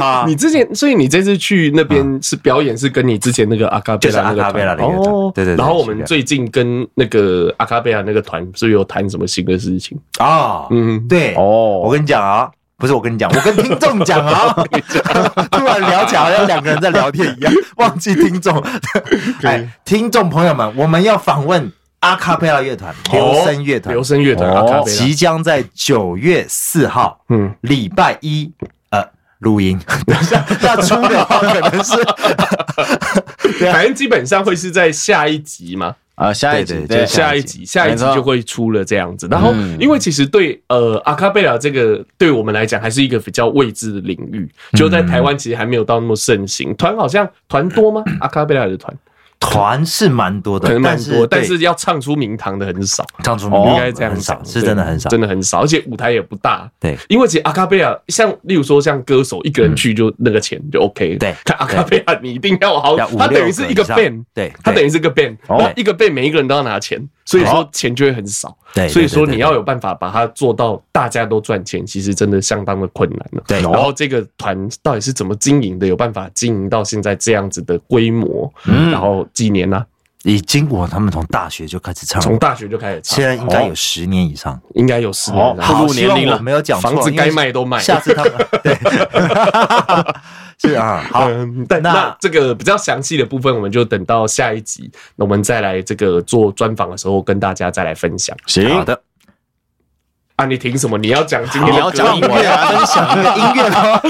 [0.00, 5.54] 啊，你之前，所以你这次去那边是表演，是跟你之前那个阿卡贝拉那个团哦，对对。
[5.54, 10.66] 然后我们最近跟那个阿卡贝拉那个团，是不是有谈什么新的事情啊？
[10.70, 11.80] 嗯，对哦。
[11.84, 14.52] 我跟你讲啊，不是我跟你讲，我跟听众讲啊。
[15.52, 18.60] 突然聊起来，好像两个人在聊天一样，忘记听众。
[19.44, 21.70] 哎，听众朋友们，我们要访问。
[22.04, 28.52] 阿卡贝拉乐团，留声乐团，留声乐团，阿卡贝拉即将在九月四号，嗯，礼拜一，
[28.90, 29.02] 呃，
[29.38, 29.80] 录音。
[30.06, 31.96] 等一下，那出的话 可能是，
[33.72, 39.26] 反正基本上会是在下一集嘛，啊，下一集，对，下一集，下一集就会出了这样子。
[39.30, 46.74] 然后，因为其实对呃阿卡贝拉这个，对我们来讲还是一个比较未知的领域，就在台湾其实还没有到那么盛行。
[46.74, 48.04] 团好像团多吗？
[48.20, 48.94] 阿卡贝拉的团？
[49.44, 56.68] 团是蛮多的，蛮多，但是要唱出名堂的很少，唱出名堂应该这样少，是真的很少，真的很少，而且舞台也不大。
[56.80, 61.16] 对，因为其实阿卡贝拉，像例如说像歌手一个人去就那个钱就 OK。
[61.16, 68.56] 对，看阿卡贝拉你一定要好，他等于是一个 band，对，他等于是一个 band，哦，一个 band 每一个人都要拿钱，所以说钱就会很少。
[68.74, 73.42] 对，所以说你要有办法把它做到大家都赚钱，其实真的相当的困难了。
[73.46, 75.86] 对，然后这个团到底是怎么经营的？
[75.86, 78.52] 有办法经营到现在这样子的规模？
[78.66, 79.84] 嗯，然后几年呢？
[80.22, 85.56] 已经我他们从大学就开始唱，从大学就开始唱，现在应该有十年以上，应该有十年。
[85.58, 87.78] 好，年龄了没有讲错，房子该卖都卖。
[87.78, 88.32] 下次他们
[88.64, 88.74] 对，
[90.58, 91.28] 是啊，好。
[91.68, 98.34] 但那这个比较详细的部分，我们就等到下一集，那我们再来这个做专访的时候，跟大家再来分享。
[98.46, 98.98] 行，好的。
[100.36, 100.98] 啊，你听什么？
[100.98, 102.66] 你要讲今天你要讲音乐啊？
[102.66, 104.00] 分享那个音乐吗？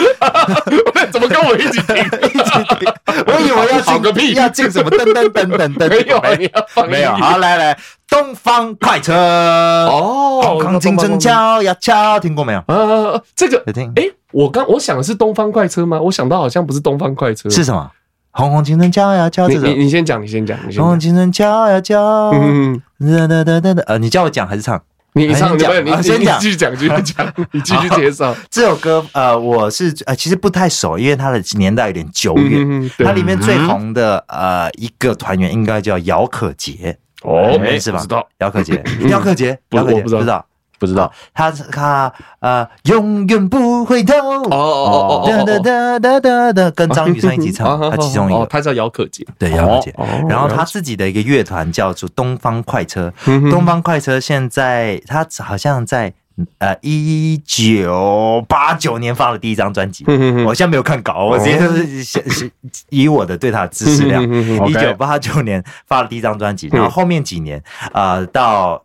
[1.12, 1.96] 怎么跟我一起听？
[1.96, 2.94] 一起听？
[3.26, 7.12] 我以为要进个屁，要进什么噔噔噔噔噔， 没有，你要放没有。
[7.16, 12.58] 好，来来，东方快车哦，红红青春敲呀敲，听过没有？
[12.66, 13.92] 啊，这个听。
[13.96, 16.00] 哎，我刚我想的是东方快车吗？
[16.00, 17.90] 我想到好像不是东方快车，是什么？
[18.30, 24.80] 红红青春敲呀敲，你你先讲，你先讲，红红青春敲呀敲，嗯哒哒哒哒哒，呃，你叫我讲还是唱？
[25.16, 29.04] 你唱，讲，你先讲，继续讲，继续讲， 你继续介绍 这首歌。
[29.12, 32.90] 呃，我是呃，其实不太熟，因为它的年代有点久远。
[32.98, 38.00] 它里面最红的呃一个团员应该叫姚可杰哦，是吧？
[38.00, 40.44] 知道姚可杰，姚可杰， 姚可杰，不知道。
[40.78, 44.14] 不知道，他他呃，永远不回头。
[44.14, 49.94] 哦哦哦哒哒哒哒哒，跟张雨生一起唱， 他其中一个，他叫姚可杰，对，姚可杰。
[50.28, 53.12] 然后他自己的一个乐团叫做东方快车，
[53.50, 56.12] 东方快车现在他好像在
[56.58, 60.04] 呃一九八九年发了第一张专辑，
[60.44, 61.58] 我现在没有看稿，我直接
[62.04, 62.50] 是
[62.90, 64.22] 以我的对他的知识量，
[64.68, 68.82] 一九八九年发了第一张专辑，然后后面几年呃到。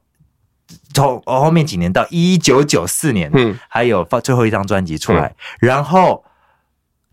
[0.93, 5.34] 从后面几年到一九九四年，嗯，还有发最后一张专辑出来，嗯、
[5.67, 6.23] 然后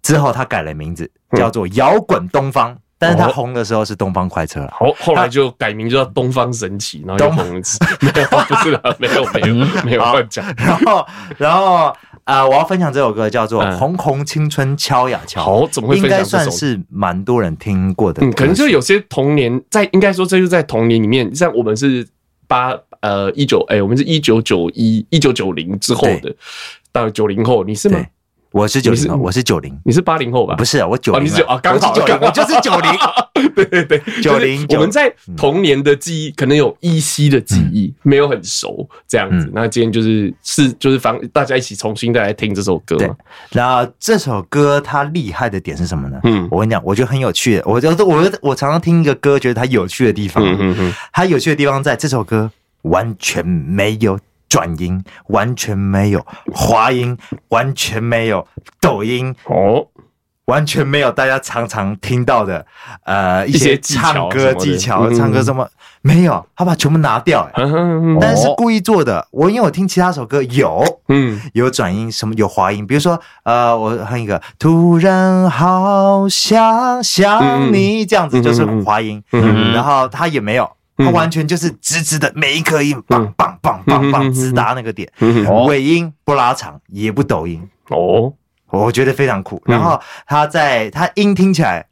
[0.03, 10.45] 之后他改了名字，叫做摇滚东方，嗯、但是他红的时候是东方快车了，好，后来就改名叫东方神起，然后又红一次， 没有，不是了， 没有，没有，没有乱讲。
[10.57, 15.99] 然后，然后啊、呃，我要分享这首歌叫做《红红青春敲呀敲》，好，怎么会？
[15.99, 22.09] 应该算是蛮多人听过的，嗯，可能就有些童年在，应该说这就在童年里面，像我们是
[22.47, 22.75] 八。
[23.01, 26.35] 呃，一九哎，我们是一九九一一九九零之后的，
[26.93, 27.99] 到九零后，你是吗？
[28.53, 30.55] 我是九零，我是九零，你是八零后吧？
[30.55, 32.91] 不是，我九零，你是九啊，刚好我就是九零，
[33.55, 34.65] 对对对，九零。
[34.71, 39.51] 我们在童年的记忆可能有依稀的记忆，没有很熟这样子。
[39.53, 42.97] 那今天就是是就是帮大家一起重新再来听这首歌。
[42.97, 43.11] 对，
[43.51, 46.19] 然后这首歌它厉害的点是什么呢？
[46.25, 47.63] 嗯，我跟你讲，我觉得很有趣的。
[47.67, 52.51] 我觉得我我常常听一个歌，觉得它有趣的地方，嗯嗯嗯，它有趣的地方在这首歌。
[52.87, 54.19] 完全没有
[54.49, 57.17] 转音，完全没有滑音，
[57.49, 58.47] 完全没有
[58.81, 59.87] 抖音哦，
[60.47, 62.65] 完全没有大家常常听到的
[63.05, 65.69] 呃一些唱歌技巧，唱歌什么？
[66.03, 67.51] 没有，他把全部拿掉，
[68.21, 69.27] 但是故意做的。
[69.33, 79.73] 我因为我听其他首歌有，嗯，有转音，什么有滑音，比如说呃，我哼一个突然好想想你这样子就是滑音，嗯。
[79.73, 80.71] 然后他也没有。
[80.97, 85.11] 它完全就是直直的，每一颗音，棒棒棒棒棒，直达那个点，
[85.67, 88.33] 尾音不拉长，也不抖音，哦，
[88.71, 89.63] 我觉得非常酷。
[89.67, 91.87] 然后它在它音听起来。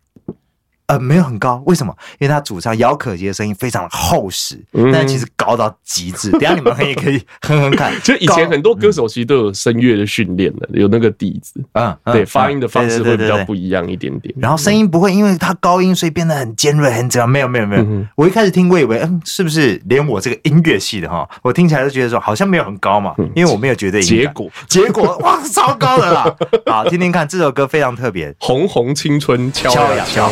[0.86, 1.94] 呃，没有很高，为什么？
[2.18, 6.30] 因为他主唱姚可杰的声音非常的厚实，但其实高到极致。
[6.32, 7.92] 等下你们也可以哼哼看。
[8.04, 11.58] 就以前很多歌手其实都有声乐的训练的，有那个底子。
[11.72, 14.34] 嗯，对，发音的方式会比较不一样一点点。
[14.38, 17.28] 然后声音不会因为他高音所以变得很尖锐、很怎样？
[17.28, 17.86] 没有，没有，没有。
[18.14, 24.02] 我一开始听，我以为，嗯，是不是连我这个音乐系的哈，我听起来都觉得说好像没有很高嘛，因为我没有觉得。
[24.02, 26.36] 结果，结果，哇，超高的啦！
[26.70, 30.28] 好，听听看，这首歌非常特别，《红红青春敲呀敲》。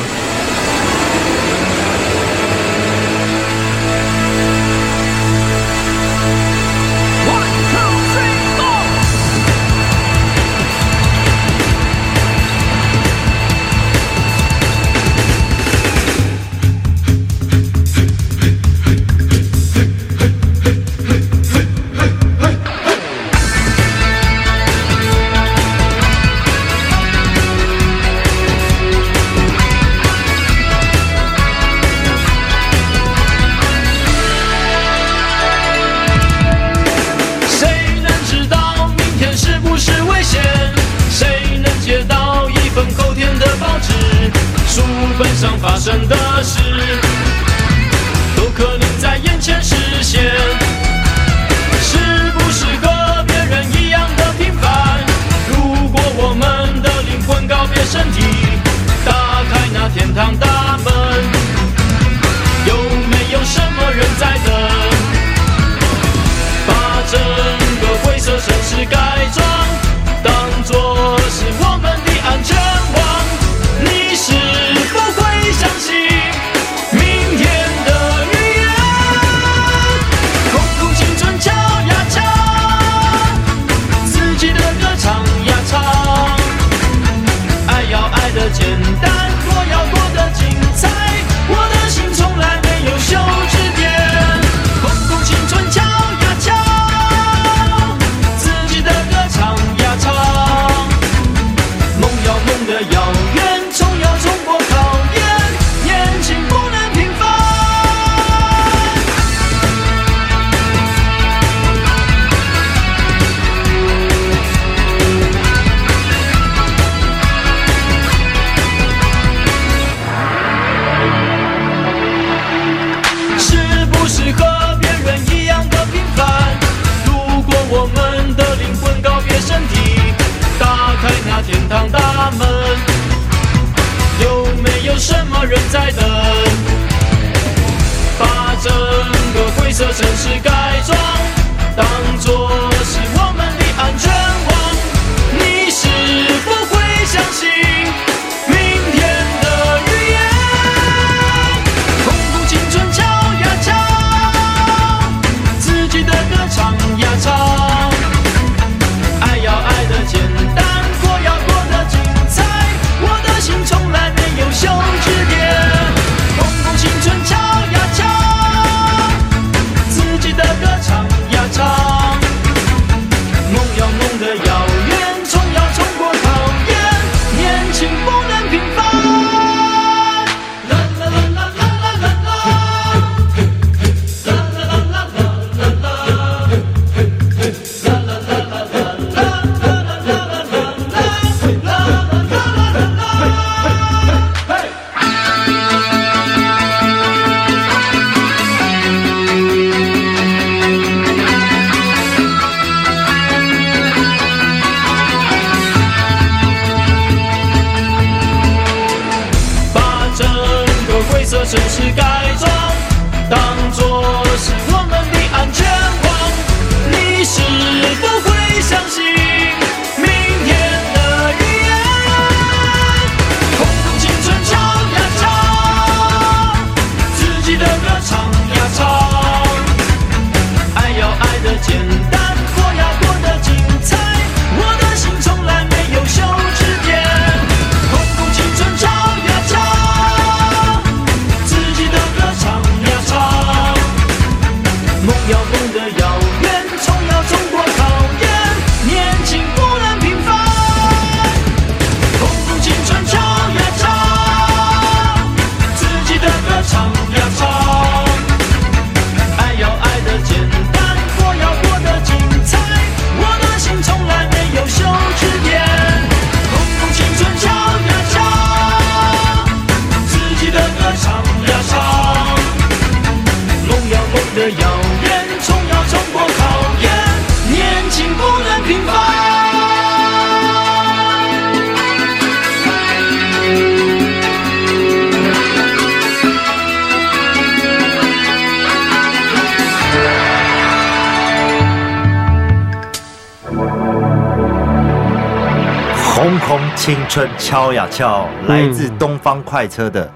[296.83, 300.11] 青春敲呀敲，来自东方快车的，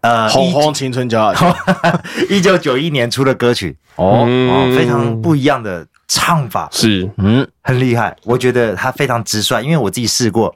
[0.00, 1.56] 呃，红红青春敲呀敲，
[2.28, 3.78] 一九九一年出的歌曲。
[3.94, 4.26] 哦，
[4.76, 10.52] 非常不一样的唱法，是，嗯，很厉害，我觉得他非常直率，因为我自己试过，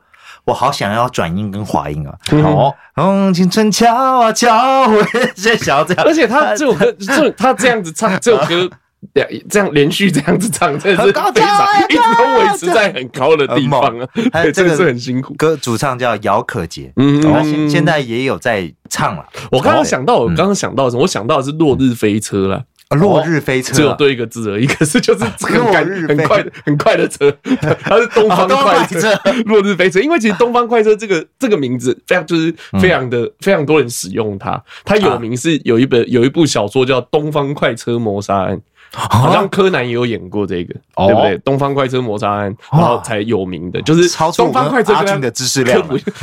[0.46, 2.12] 我好想要转音跟滑音啊，
[2.42, 8.68] 好，红青春敲啊敲，我也在想要这样，而且他这首歌，就他这样子唱这首歌。
[9.14, 14.06] 两这样连续这样子唱，真的是非常一直都维持在很高的地方啊！
[14.42, 15.34] 对，真的是很辛苦。
[15.34, 19.24] 歌主唱叫姚可杰，嗯，他现现在也有在唱了。
[19.50, 21.02] 我刚刚想到，我刚刚想到什么？
[21.02, 22.62] 我想到的是《落日飞车》了，
[22.96, 27.30] 《落日飞车》只有对一个字而已， 可是就是很赶、很快、很快的车，
[27.82, 29.12] 它是东方快车，
[29.44, 29.98] 《落日飞车》。
[30.02, 38.56] 因为其实东方快车这个这个名字非常就是非常的非常多人使用它，它有名是有一本有一部小说叫《东方快车谋杀案》。
[38.92, 41.38] 好像柯南也有演过这个，哦、对不对？
[41.38, 45.80] 东方快车谋杀案，然后才有名的，就是 东方快车的知识量。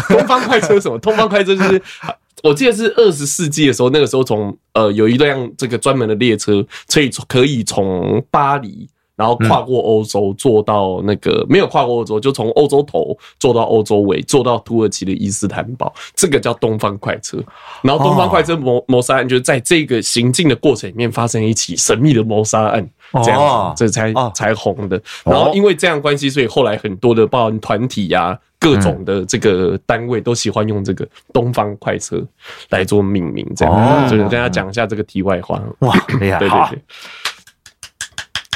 [0.10, 0.98] 东方快车什么？
[1.00, 1.82] 东方快车就是，
[2.44, 8.90] 我记得是二十世纪的时候，那个时候从呃有一辆这个专门的列车，可以可以从巴黎。
[9.18, 17.44] 然后跨过欧洲，坐到那个没有跨过欧洲，就从欧洲头坐到欧洲尾，坐到土耳其的伊斯坦堡，这个叫东方快车。
[17.82, 22.88] 然后东方快车谋谋杀案就是在这个行进的过程里面发生一起神秘的谋杀案，
[23.24, 25.02] 这样子这才才红的。
[25.26, 32.24] 然后因为这样关系，所以后来很多的报案团体呀、各种的这个单位都喜欢用这个东方快车
[32.70, 34.08] 来做命名，这样。
[34.08, 35.60] 就是跟大家讲一下这个题外话。
[35.80, 36.38] 哇，厉害！
[36.38, 36.82] 对 对对。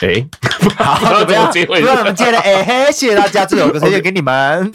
[0.02, 0.26] 哎，
[0.78, 1.52] 好，怎么样？
[1.52, 2.40] 结尾，我们接的。
[2.40, 4.72] 哎嘿，谢谢大家，这首歌推荐给你们。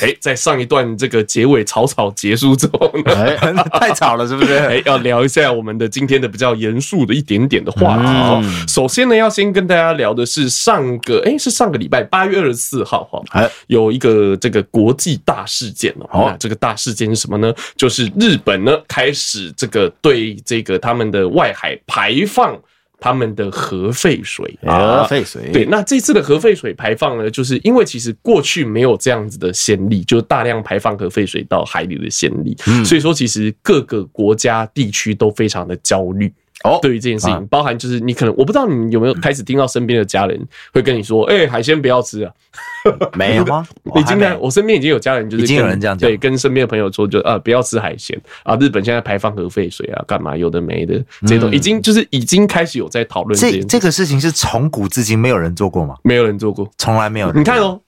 [0.00, 3.36] 哎，在上一段这个结尾草草结束之后呢，哎，
[3.78, 4.54] 太吵了，是不是？
[4.54, 8.42] 哎，要聊一下我们的今天的比较严肃的一点点的话题哦。
[8.66, 16.26] 首先呢，要先跟大家聊的是上个，哎，是上个礼拜八月二十四号哈，有一个这个国际大事件哦。
[16.28, 17.52] 那，这个大事件是什么呢？
[17.76, 22.58] 就是日本呢开始这个对这个他们的外海排放。
[23.00, 25.50] 他们的核废水，核废水。
[25.52, 36.32] 对，那这次的核废水排放呢，就是因为其实过去没有这样子的先例，就大量排放核废水到海里的先例，所以说其实各个国家地区都非常的焦虑。
[36.64, 40.40] 哦，对于这件事情，包含就是你可能我不知道你有没有开始听到身边的家人
[40.72, 42.32] 会跟你说，哎，海鲜不要吃啊，
[43.14, 43.66] 没有吗？
[43.94, 55.94] 已经在我身边已经有家人就是已经有人这样讲，对，跟身边的朋友说就啊不要吃海鲜啊，日本现在排放核废水啊，干嘛有的没的，这种已经就是已经开始有在讨论这这个事情是从古至今没有人做过吗？
[56.02, 57.32] 没有人做过，从来没有。
[57.32, 57.80] 你看哦，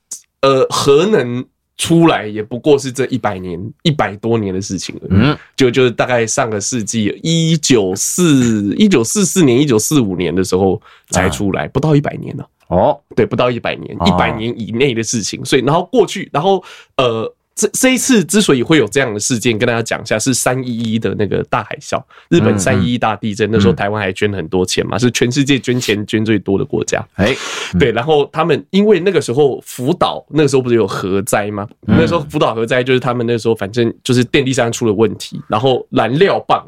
[0.42, 1.44] 呃，核能。
[1.80, 5.02] 出来也不过是这一百年、一百多年的事情了。
[5.08, 10.78] 嗯，就就是大概上个世纪一九四一九四四年、一九四五年的时候
[11.08, 12.46] 才出来，不到一百年了。
[12.68, 15.42] 哦，对，不到一百年，一百年以内的事情。
[15.42, 16.62] 所以，然后过去，然后
[16.98, 17.34] 呃。
[17.61, 27.06] 这这一次之所以会有这样的事件，跟大家讲一下，是三一一的那个大海啸，日本三一一大地震，那时候台湾还捐很多钱嘛，是全世界捐钱捐最多的国家。
[27.16, 27.36] 哎，
[27.78, 31.68] 对，然后他们因为那个时候福岛那个时候不是有核灾吗？
[31.86, 36.66] 那时候福岛核灾就是他们那时候反正就是电力上出了问题，然后燃料棒。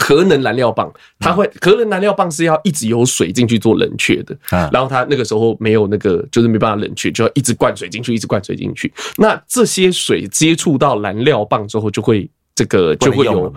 [0.00, 4.36] 核能燃料棒，它会核能燃料棒是要一直有水进去做冷却的，
[4.72, 8.92] 然后它那个时候没有那个，就是没办法冷却，就要一直灌水进去，一直灌水进去。
[9.16, 13.54] 那这些水接触到燃料棒之后，就会这个就会有，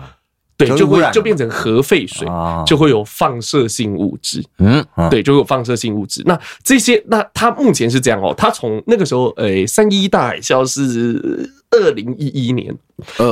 [0.56, 2.28] 对，就会就变成核废水，
[2.66, 4.42] 就会有放射性物质。
[4.58, 6.22] 嗯，对，就会有放射性物质。
[6.24, 12.74] 那这些，那它目前是这样哦，它从那个时候，诶，三一大海啸是二零一一年。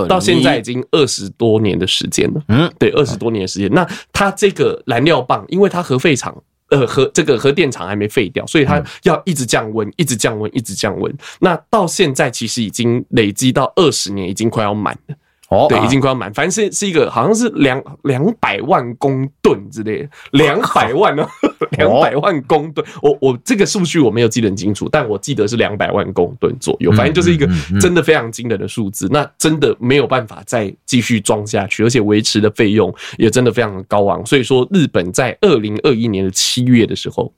[0.09, 3.71] 到现在已经二十多年的时间了，嗯，对，二十多年的时间。
[3.73, 6.37] 那它这个燃料棒，因为它核废厂，
[6.71, 11.17] 呃，核这个核电厂还没废掉，所以它要一直降温，一直降温，一直降温。
[11.39, 15.15] 那到现在其实已经累积到二十年，已经快要满了。
[15.53, 21.29] 哦，对，已经快要满，反正是是一个好像是两两百万公吨之类的，两百万呢，
[21.77, 22.87] 两百万公吨。
[23.03, 27.47] 我我这个数据我没有记得很清楚，但我记得是两百万公吨左右，反正就是一个
[27.79, 29.07] 真的非常惊人的数字。
[29.11, 34.25] 那真的没有办法再继续装下去，而且维持的费用也真的非常的高昂。
[34.25, 37.31] 所以说，日本在二零二一年的七月的时候，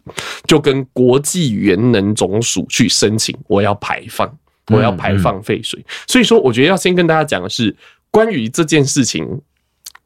[0.46, 4.32] 就跟国际原能总署去申请，我要排放，
[4.68, 5.84] 我要排放废水。
[6.06, 7.74] 所以说，我觉得要先跟大家讲的是。
[8.14, 9.26] 关于这件事情，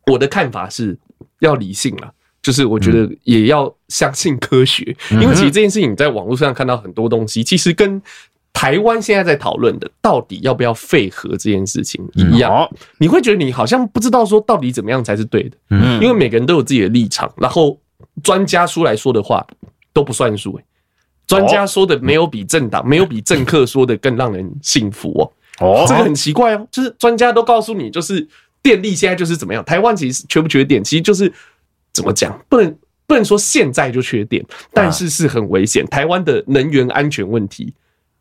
[0.07, 0.99] 我的看法是
[1.41, 8.01] 要理性了，就是我觉得也要相信科学，因为其实这件事情你在网络上看到很多东西，其实跟
[8.55, 12.67] 台湾现在在讨论的到底要不要废核这件事情一样，
[12.99, 17.79] 你会觉得你好像不知道说到底怎么样才是对的，嗯，因为每个人都有自己的立场，然后
[18.23, 19.47] 专家出来说的话
[19.93, 20.65] 都不算数，诶，
[21.27, 25.31] 专家说的没有比政党没有比政客说的更让人信服哦。
[25.61, 28.27] 哦，这个很奇怪哦，就是专家都告诉你，就是
[28.63, 29.65] 电力现在就是怎么样。
[29.65, 31.33] 台湾其实缺不缺电，其实就是
[31.93, 35.85] 怎么讲，不能不能说现在就缺电，但是是很危险。
[35.87, 37.73] 台湾的能源安全问题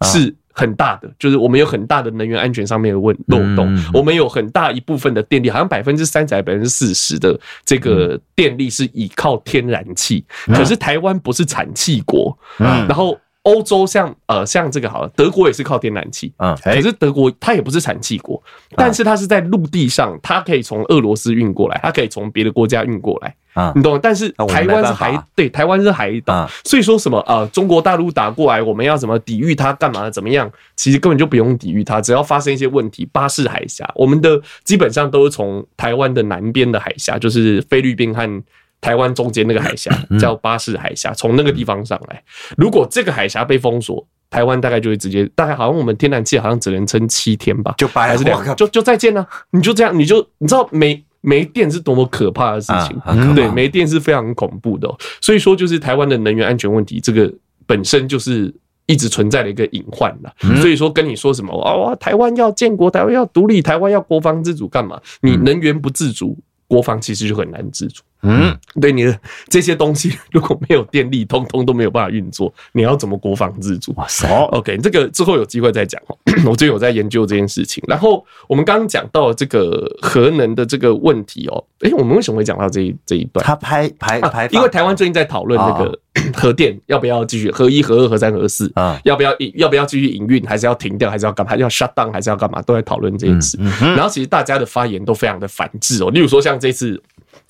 [0.04, 3.78] 是很大的，就是我们有很大的能源安全上面的问漏洞。
[3.94, 13.16] 我们有很大一部分的电力，好像百分之三十还百分之四十的这个电力是依靠天然气，可是台湾不是产气国，然后。
[13.48, 18.42] 欧洲像呃像这个好了，德国也是靠天然气，嗯，可是德国它也不是产气国，
[18.76, 24.00] 但是它是在陆地上，它可以从俄罗斯运过来，它可以从别的国家运过来，啊，你懂吗？
[24.04, 29.72] 但是台湾是海，对，台湾是海岛，所以说什么呃中国大陆打过来，我们要怎么抵御它？
[29.72, 30.52] 干嘛怎么样？
[30.76, 38.44] 其实根本就不用抵御它，只要发生一些问题，巴士海峡，我们的基本上都是从台湾的南边的海峡，就是菲律宾和。
[38.80, 42.24] 台湾中间那个海峡叫巴士海峡，从那个地方上来，
[42.58, 54.88] 如果这个海峡被封锁，台湾大概就会直接，大概好像我们天然气好像只能撑七天吧，就还是两，就就再见了，你就这样，你就你知道没没电是多么可怕的事情，对，没电是非常恐怖的，
[55.22, 57.34] 所以说就是台湾的能源安全问题，这个
[57.66, 58.54] 本身就是
[58.86, 65.02] 一直存在的一个隐患了，所以说跟你说什么哦，台湾要建国，台湾要独立，台湾要国防自主干嘛？
[65.22, 68.04] 你能源不自主，国防其实就很难自主。
[68.28, 73.94] 嗯，对你的这些东西 如果没有电力，通通都没有办法运作，你要怎么国防自主？
[73.96, 76.18] 哇塞！OK，这个之后有机会再讲哦。
[76.46, 77.84] 我最近有在研究这件事情。
[77.88, 83.46] 然后我们刚刚讲到这个核能的这个问题哦，诶，我们为什么会讲到这一这一段？
[83.46, 86.00] 他排排排，因为台湾最近在讨论那个
[86.36, 89.00] 核电要不要继续核一、核二、核三、核四啊？
[89.04, 90.46] 要不要要不要继续营运？
[90.46, 91.10] 还是要停掉？
[91.10, 91.56] 还是要干嘛？
[91.56, 92.12] 要 shut down？
[92.12, 92.62] 还是要干嘛？
[92.62, 93.58] 都在讨论这件事。
[93.80, 96.12] 然后其实大家的发言都非常的反制哦。
[96.12, 97.02] 例如说像这次。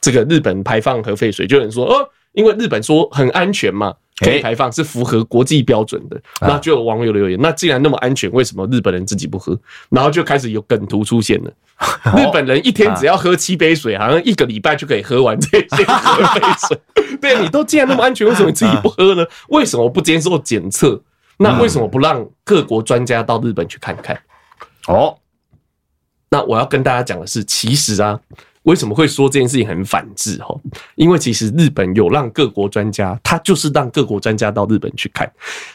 [0.01, 6.21] 这个日本排放核废水，就有人说哦，因为日本说很安全嘛，可以排放，是符合国际标准的。
[6.41, 9.59] 那就有网友留言：那既然那么安全，为什么日本人自己不喝？
[9.89, 11.51] 然后就开始有梗图出现了。
[12.17, 16.79] 日本人一天只要喝七杯水，好像一个礼拜就可以喝完这些核废水。
[17.21, 19.25] 对，你都既然那么安全，为什么你自己不喝呢？
[19.49, 21.01] 为什么不接受检测？
[21.37, 24.19] 那为什么不让各国专家到日本去看看？
[24.87, 25.17] 哦，
[26.29, 28.19] 那我要跟大家讲的是，其实啊。
[28.67, 30.37] 为什么会说这件事情很反智？
[30.43, 30.53] 哈，
[30.95, 35.29] 因为其实日本有让各国专家，他就是让各国专家到日本去看。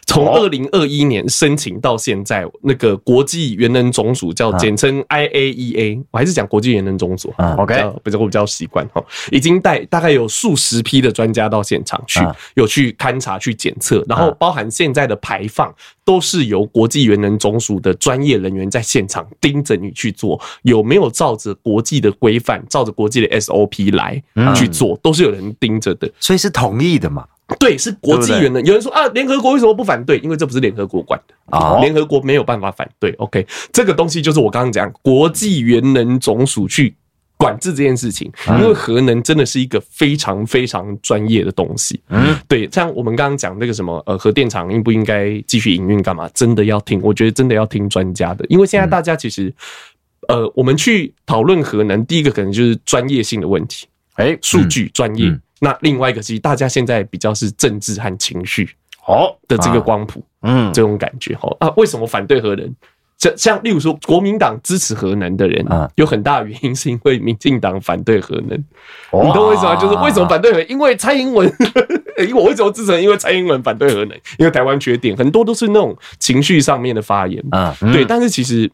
[0.07, 7.33] 从二零二一年申请到现在，那个国际原能总署叫简称 IAEA，我还是讲国际原能总署。
[7.57, 7.75] OK，
[8.05, 12.21] 比较我比较习惯哈，已经带大概有数十批的专家到现场去，
[12.55, 15.75] 有去勘察、去检测，然后包含现在的排放，
[16.05, 22.83] 都是由国际原能总署的专业人员在现场盯着你去做，有没有照着国际的规范照。
[22.83, 24.21] 着国际的 SOP 来
[24.57, 27.25] 去做，都是有人盯着的，所以是同意的嘛？
[27.61, 28.61] 对，是国际原能。
[28.65, 30.19] 有人说啊，联合国为什么不反对？
[30.19, 33.13] 因为这不是联合国管的啊，联合国没有办法反对。
[33.19, 36.93] OK，这个东西就是我刚刚讲，国际原能总署去
[37.43, 42.01] 管制这件事情，因为核能真的是一个非常非常专业的东西。
[42.09, 46.03] 嗯，对，像我们刚刚讲那个什么呃，核电厂应不应该继续营运？
[46.03, 46.29] 干嘛？
[46.35, 47.01] 真的要听？
[47.03, 49.53] 我觉得真的要听专家的，因为现在大家其实。
[50.29, 55.37] 呃，我们去讨论核能，第一个可能就是专业性的问题，哎，数据专业。
[55.59, 58.71] 那另外一个，其实大家现在比较是政治和情绪，
[59.05, 62.73] 哦，的这个光谱，嗯，这种感觉，哈啊，为什么反对核能？
[63.23, 68.59] 像像例如说，国民党支持核能的人，啊，有很大原因是因为民进党反对核能。
[69.13, 69.77] 你懂为什么？
[69.77, 70.61] 就是为什么反对核？
[70.63, 71.47] 因为蔡英文，
[72.19, 73.01] 因为我为什么支持？
[73.01, 78.69] 因为蔡英文反对核能，因为台湾缺电，很多都是那种情绪上面的发言，啊，对，但是其实。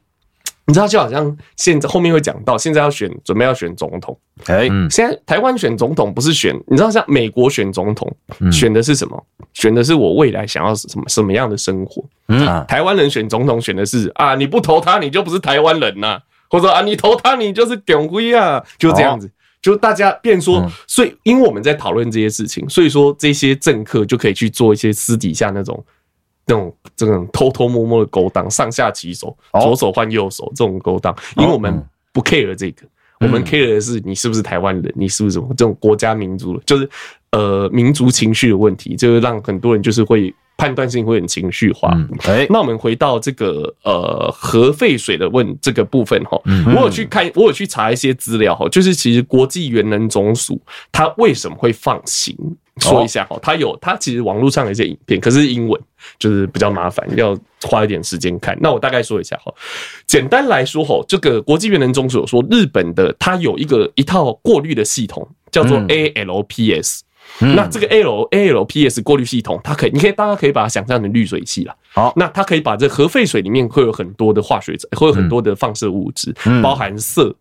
[0.68, 4.16] 你知道，就好像现在后面会讲到，现在要选，准备要选总统。
[4.44, 8.14] 哎，现在台湾选总统不是选，你知道像美国选总统，
[8.52, 9.26] 选的是什么？
[9.54, 12.04] 选的是我未来想要什么什么样的生活。
[12.28, 19.30] 嗯，台湾人选总统选的是啊，你不投他，你就不是台湾人呐，或者啊，你投他，你就是屌龟啊，就这样子。
[19.62, 25.82] 就大家便说，所以因为我们在讨论这些事情，所以说这些政客就可以去做一些私底下那种。
[26.48, 32.86] 这种这种偷偷摸摸的勾当，上下其手，左手换右手，这种勾当，因为我们不 care 这个，
[33.20, 36.88] 我们 care 的是你是不是台湾人，你是不是什么这种国家民族，就是
[37.32, 41.94] 呃民族情绪的问题，就是让很多人就是会判断性会很情绪化。
[42.24, 46.40] 哎，那我们回到这个呃核废水的问这个部分哈，
[46.74, 50.58] 我有去看，我有去查一些资料哈，就是其实国际原能总署
[50.90, 52.34] 它为什么会放行？
[52.80, 55.80] 说一下哈，它有它其实网络上有一些影片，可是英文
[56.18, 58.56] 就是比较麻烦，要花一点时间看。
[58.60, 59.52] 那我大概说一下哈，
[60.06, 67.00] 简单来说哈，这个国际原能总署有说，日本的它有一个一套过滤的系统，叫做 ALPS。
[67.40, 71.76] 那这个 L ALPS 过滤系统，它可以，你可以大家可以把它想象成滤水器啦。
[71.92, 77.34] 好，那它可以把这核废水里面会有很多的化学，会有很多的放射物质，包含銫，嗯。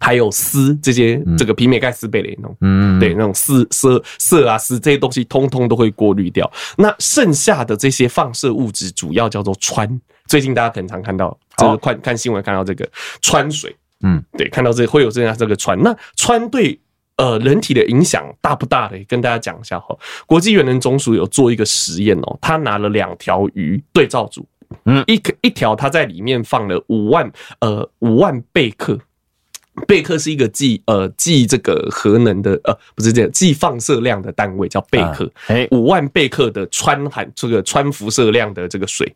[0.00, 6.50] 还有丝这些，这个皮美盖斯贝雷那种，嗯，对，那种丝色色啊、丝这些东西，通通都会过滤掉。
[6.76, 9.98] 那剩下的这些放射物质，主要叫做氚。
[10.26, 12.88] 最近大家可能常看到，就是看看新闻看到这个
[13.20, 15.76] 氚水，嗯，对，看到这会有这样这个氚。
[15.76, 16.78] 那氚对
[17.16, 18.98] 呃人体的影响大不大的？
[19.08, 19.96] 跟大家讲一下哈。
[20.26, 24.46] 国际原能总署有做一个实验哦，他拿了两条鱼对照组，
[24.84, 27.30] 嗯，一一条他在里面放了五万
[27.60, 28.98] 呃五万贝克。
[29.86, 35.30] 贝克是一个计呃计这个核能的呃不是这样计放射量的单位叫贝克，
[35.70, 39.14] 五万贝克的穿含这个穿辐射量的这个水，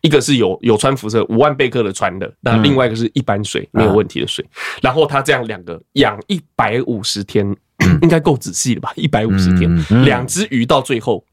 [0.00, 4.44] 一个是有有穿辐射五万贝克的穿的，那另外一个是一般水没有问题的水，
[4.82, 7.56] 然后他这样两个养一百五十天，
[8.02, 8.92] 应该够仔细了吧？
[8.96, 11.24] 一百五十天，两只鱼到最后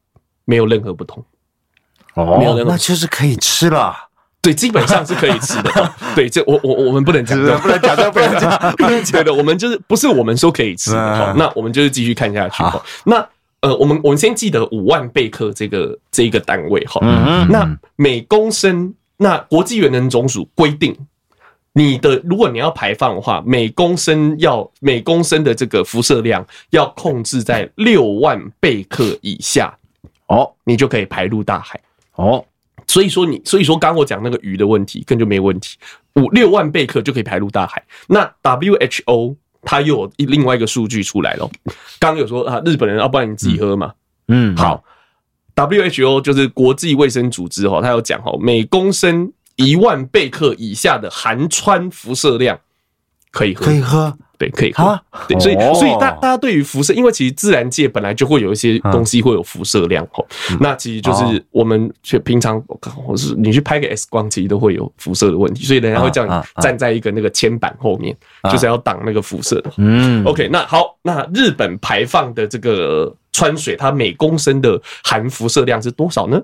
[0.44, 1.24] 没有任何不同，
[2.14, 4.07] 哦，没有任何，那就是可以吃了。
[4.40, 5.92] 对，基本上是可以吃的。
[6.14, 9.34] 对，这我我我们 不能讲，不能讲，不能讲，不能讲的。
[9.34, 11.34] 我们就是不是我们说可以吃的。
[11.36, 12.62] 那我们就是继续看下去。
[13.04, 13.26] 那
[13.60, 17.00] 呃，我们我们先记得五万贝克这个这一个单位哈。
[17.50, 20.96] 那每公升，那国际原能总署规定，
[21.72, 29.76] 你的如果你要排放的话，每公升要每公升的这个辐射量要控制在六万贝克以下，
[30.28, 31.78] 哦，你就可以排入大海。
[32.14, 32.44] 哦。
[32.88, 35.76] 所以说你，所以说刚我讲那个鱼的问题，根本就没问题，
[36.16, 37.82] 五六万贝克就可以排入大海。
[38.08, 41.48] 那 WHO 它又有另外一个数据出来了，
[42.00, 43.92] 刚刚有说啊，日本人要不然你自己喝嘛，
[44.28, 44.82] 嗯，好
[45.54, 52.58] ，WHO 就是国际卫生组织哈，它有讲哈，每公升一万贝克以下的含氚辐射量
[53.30, 54.98] 可以喝，可以喝，对，可以看。
[55.26, 60.24] 对，所以所以大大家对于辐射，因为其实自然界本来就会有一些东西会有辐射量哦。
[60.60, 61.92] 那其实就是我们
[62.24, 62.62] 平常，
[63.06, 66.32] 我是你去拍个 X 光，其实都会有辐射的问题，所以人家会叫你
[66.62, 68.16] 站在一个那个铅板后面，
[68.50, 69.72] 就是要挡那个辐射的。
[69.76, 76.40] 嗯，OK，那好，那日本排放的这个川水，它每公升的含辐射量是多少呢？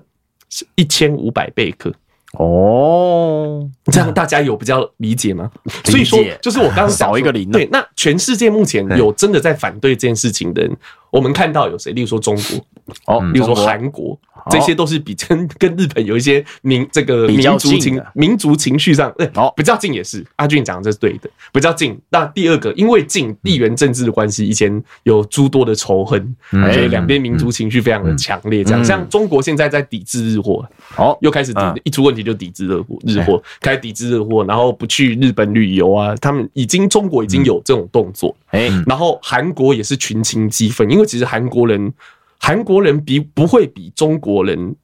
[0.49, 1.91] 是一千五百贝克。
[2.37, 5.49] 哦，这样大家有比较理解吗？
[5.85, 7.49] 所以说，就是我刚刚少一个零。
[7.51, 10.77] 对，那全世界目前有真的在反对这件事情的人，
[11.11, 11.93] 我们看到有谁？
[11.93, 14.17] 例如说中国，哦，例如说韩国。
[14.51, 20.23] 这些都是比跟跟日本有一些民这个民族情民族情绪上，对，比较近也是。
[20.35, 21.99] 阿俊讲的这是对的，比较近。
[22.09, 28.63] 那第二个，因为近地缘政治的关系，以前有诸多的仇恨，所以两边民族情绪非常的强烈。
[28.63, 30.63] 这样，像中国现在在抵制日货，
[30.95, 36.13] 哦，又开始抵，一出问题就抵制日货，日货开始抵制日货，然后不去日本旅游啊。
[36.17, 41.93] 他们已经中国已经有这种动作，哎，然后韩国也是群情激愤，因为其实韩国人。
[42.37, 44.75] 韩国人比不会比中国人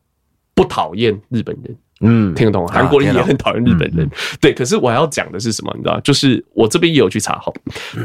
[0.55, 2.65] 不讨厌日本人，嗯，听得懂？
[2.67, 4.09] 韩国人也很讨厌日本人，
[4.39, 4.51] 对。
[4.51, 5.71] 可是我要讲的是什么？
[5.75, 7.53] 你知道，就是我这边也有去查哈，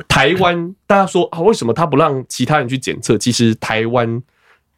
[0.08, 3.16] 台湾大家说啊，为什么他不让其他人去检测？
[3.16, 4.20] 其实台湾、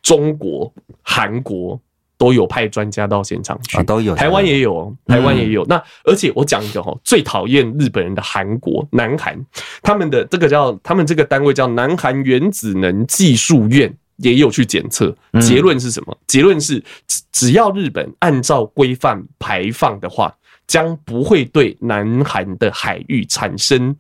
[0.01, 0.73] 中国、
[1.03, 1.81] 韩国
[2.19, 4.15] 都有派专家到现场去，都有。
[4.15, 5.65] 台湾也有，台湾也有。
[5.67, 9.39] 那而且我讲一个哈，最讨厌日本人的韩国，南韩，
[9.83, 13.97] 他们的这个叫他们这个单位叫南韩原子能技术院。
[14.21, 16.19] 也有去检测，结论是什么？
[16.27, 20.35] 结论是只只要日本按照规范排放的话，
[20.67, 23.95] 将不会对南韩的海域产生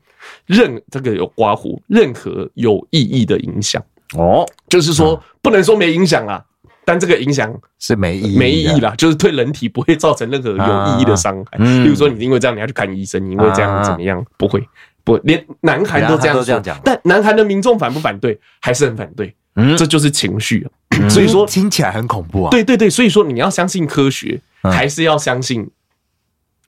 [0.44, 3.80] 任这个有刮胡任何有意义的影响。
[4.16, 6.44] 哦，就是说不能说没影响啊，
[6.88, 11.58] 但这个影响是没意义，没意义啦，就是对人体不会造成任何有意义的伤害。
[11.58, 14.24] 比如说你因为这样你要去看医生，你因为这样怎么样？
[14.38, 14.66] 不会，
[15.04, 18.40] 不连南韩都这样讲，但南韩的民众反不反对？
[18.60, 19.34] 还是很反对。
[19.56, 22.50] 嗯，这就是情绪啊，所以说听起来很恐怖啊。
[22.50, 25.68] 对对对，所以说你要相信科学，还是要相信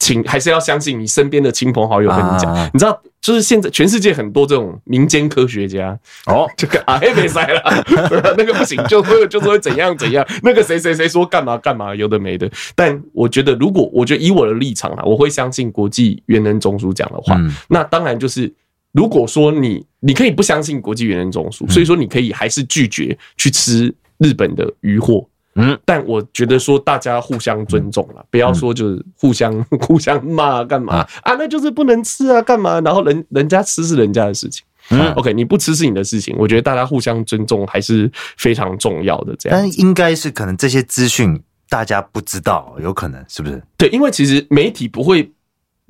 [0.01, 2.53] 亲，还是要相信你身边的亲朋好友跟你讲。
[2.74, 5.96] 你知道，就是现在全世界很多这种民间科学家
[6.26, 7.62] 哦， 这个啊黑没塞了，
[8.36, 12.51] 那个不行，就会就是会怎样怎样，那个谁谁谁说干嘛干嘛，有的没的。
[12.74, 17.40] 但我觉得，如果我觉得以我的立场啊，我会相信国际原能总署讲的话。
[17.68, 18.53] 那当然就是。
[18.92, 25.24] 如果说你你可以不相信国际原能总署，所以说你可以还是拒绝去吃日本的鱼货，
[25.57, 43.62] 嗯，但我觉得说大家互相尊重了，不要说就是互相 互相骂干嘛啊，那就是不能吃啊干嘛，然后人人家吃是人家的事情，嗯，OK，你不吃是你的事情，我觉得大家互相尊重还是非常重要的，这样，但应该是可能这些资讯大家不知道，有可能是不是？
[43.76, 45.30] 对，因为其实媒体不会。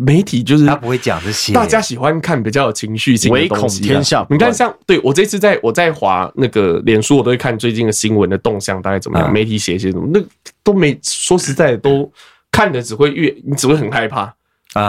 [0.03, 3.83] 媒体就是他不会讲这些，大家喜欢看比较有情绪性的东西。
[3.83, 9.31] 唯恐天下，你看，像对我这次在我在滑那个脸书，我都会看最近的新闻的动向，大概怎么样？
[9.31, 10.19] 媒体写一些什么，那
[10.65, 12.11] 都没说实在的，都
[12.51, 14.25] 看的只会越你只会很害怕，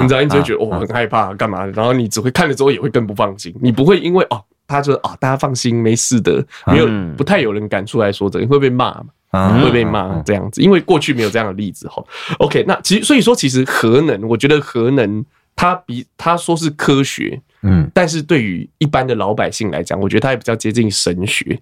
[0.01, 1.65] 你知道，你只会觉得哦很害怕干嘛？
[1.65, 6.87] 然后你只会看了之后也会更不放心，你不会因为哦他说哦大家放心没事的，没有
[7.17, 9.07] 不太有人敢出来说这个，会被骂嘛。
[9.31, 12.03] 会被骂这样子，因为过去没有这样的例子哈。
[12.39, 15.23] OK，那其实所以说，其实核能，我觉得核能
[15.55, 21.59] 它比它说是科学，嗯，但是对于一般的老百姓来讲，我觉得它也比较接近神学。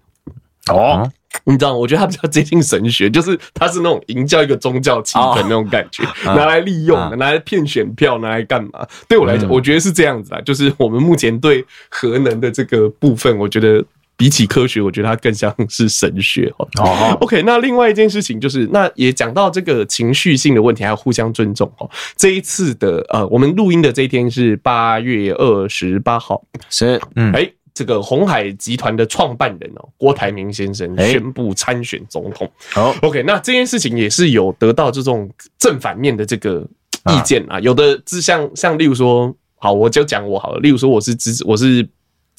[0.71, 1.09] 哦，
[1.45, 8.85] 你知道，我觉得它比较接近神学， 就是它是那种营造一个宗教气氛那种感觉，拿来利用的，拿来骗选票，拿来干嘛？
[9.07, 10.41] 对我来讲，我觉得是这样子啊。
[10.41, 13.83] 就是我们目前对核能的这个部分，我觉得。
[14.19, 17.17] 比起科学，我觉得它更像是神学哦。
[17.21, 21.89] OK，那另外一件事情就是，那也讲到这个情绪性的问题，还有互相尊重哦。
[22.17, 32.51] 这一次的呃，我们录音的这一天是八月二十八号，是嗯，哎，这个鸿海集团的创办人哦，郭台铭先生宣布参选总统。
[32.73, 36.67] 好，OK，那这件事情也是有得到这种正反面的这个
[37.09, 37.57] 意见啊。
[37.61, 40.59] 有的是像像例如说，好，我就讲我好了。
[40.59, 41.87] 例如说，我是支持，我是。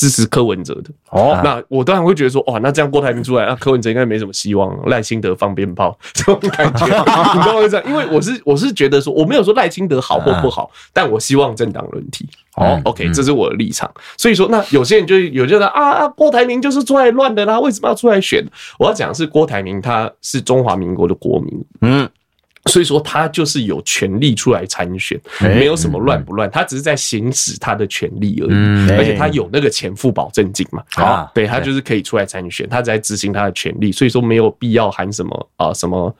[0.01, 6.87] 支持柯文哲的哦，那我当然会觉得说，哇，那这样郭台铭出来，那柯文哲应该没什么希望，赖清德放鞭炮 这种感觉，
[7.37, 7.69] 你知道吗？
[7.69, 12.27] 这样，因为我是我是觉得说，我没有说赖清德好或不好，但我希望政党轮替。
[12.57, 13.91] 哦，OK，这是我的立场。
[14.17, 18.43] 所以说，那有些人就有些人啊，郭台铭就是出来乱的啦，为什么要出来选？
[18.79, 22.09] 我要讲的是郭台铭他是中华民国的国民，嗯。
[22.71, 28.91] 所以说他就是有权利出来参选，没有什么乱不乱，他只是在行使他的权利而已。
[28.93, 33.93] 而且他有那个钱付保证金嘛，啊，对，他就是可以出来参选，他在执行他的权利。
[33.93, 36.15] 所以说没有必要喊什么啊什么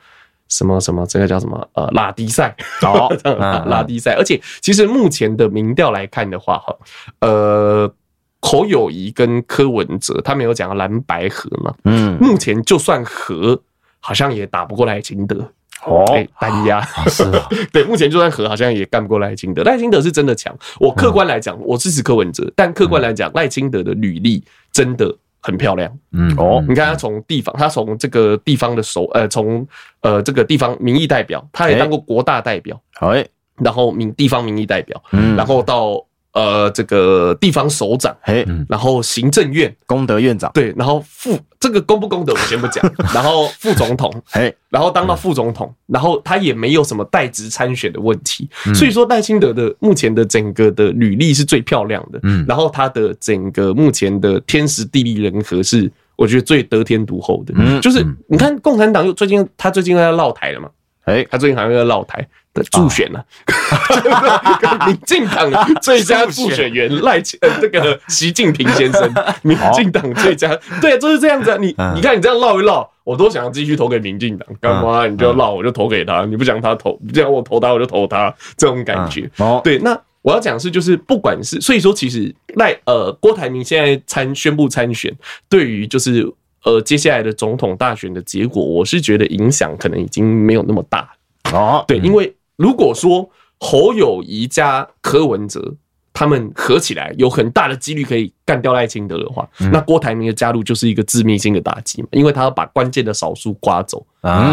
[0.49, 2.55] 什么什么，这个叫什么呃拉低赛，
[3.67, 4.17] 拉低赛。
[4.19, 6.77] 而且其实目前的民调来看的话，哈，
[7.21, 7.95] 呃。
[8.43, 11.75] 侯友谊跟柯文哲，他们有讲到蓝白合嘛？
[11.85, 13.61] 嗯，目前就算合，
[14.01, 15.47] 好像也打不过赖清德
[15.87, 16.05] 哦，
[16.39, 19.63] 单压 是啊， 对，目前就算和，好像也干不过赖清德。
[19.63, 25.91] 赖清德是真的强，我客观来讲，我支持柯文哲，但客观来讲，赖清德的履历真的很漂亮。
[26.13, 26.35] 嗯。
[26.37, 29.67] 哦，你看他从地方，他从这个地方的首，呃，从
[30.03, 33.27] 呃这个地方民意代表，他也当过国大代表，哎，
[33.57, 36.05] 然后民地方民意代表，嗯，然后到。
[36.33, 39.75] 呃，这个地方首长，嘿，然后行政院。
[39.87, 60.69] 功德院长，对，然后副这个功不功德我先不讲， 然后副总统，嘿，然后当到副总统，然后他也没有什么代职参选的问题，所以说赖清德的目前的整个的履历是最漂亮的，嗯，然后他的整个目前的天时地利人和是我觉得最得天独厚的，嗯，就是你看共产党又最近他最近在绕台了嘛，
[61.07, 62.25] 哎，他最近好像在绕台。
[62.53, 63.23] 的助选呢？
[64.87, 70.49] 民进党最佳助选员赖这个习近平先生， 民进党最佳
[70.81, 71.57] 对，就是这样子啊。
[71.61, 74.49] 你你看你这样唠一唠，我都想要继续投给民进党。
[74.61, 75.07] 干嘛？
[75.07, 76.25] 你就唠，我就投给他。
[76.25, 78.35] 你不想他投，不想我投他，我就投他。
[78.57, 79.61] 这种感觉哦。
[79.63, 85.15] 对，那我要讲的是，就是不管是，所以说，其实赖呃郭台铭现在参宣布参选，
[85.49, 86.29] 对于就是
[86.65, 91.09] 呃接下来的总统大选的结果，我是觉得影响可能已经没有那么大。
[91.53, 92.35] 哦，对，因为。
[92.61, 93.27] 如果说
[93.59, 95.75] 侯友谊加柯文哲
[96.13, 104.05] 他们合起来有很大的几率可以干掉赖清德的话，那郭台铭的加入就是一个致命性的打击嘛，因为他要把关键的少数刮走，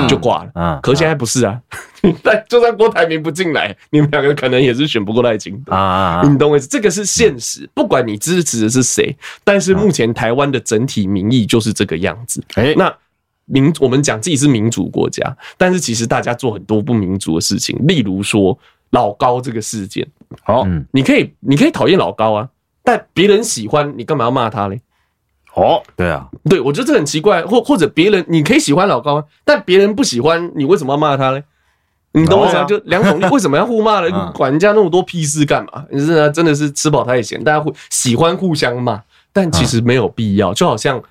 [0.08, 0.80] 就挂了。
[0.82, 1.60] 可现在不是啊，
[2.24, 6.22] 但就算郭台铭不进来，你们两个可能也是选不过赖清德啊。
[6.24, 6.68] 你懂我意思？
[6.70, 12.42] 这个是现实，不管你支持的是谁，但是目前台湾的整体民意就是这个样子。
[12.56, 12.96] 哎，那。
[13.48, 18.58] 民，我们讲自己是民主国家，但是其实大家做很多不民主的事情，例如说
[18.92, 20.08] 老高这个事件。
[20.44, 22.50] 好，你可以，你可以讨厌老高啊，
[22.84, 24.82] 但别人喜欢你，干嘛要骂他嘞？
[25.56, 31.44] 哦，对啊，对，我觉得这很奇怪，或或者别人你可以喜欢老高，但别人不喜欢你，为什么要骂他嘞？
[32.12, 32.66] 你懂我意思吗？
[32.66, 34.32] 就两种，为什么要互骂呢？
[34.36, 35.86] 管人家那么多屁事干嘛？
[35.90, 41.02] 你是真的是吃饱太闲，大家会喜欢互相骂，但其实没有必要，就好像。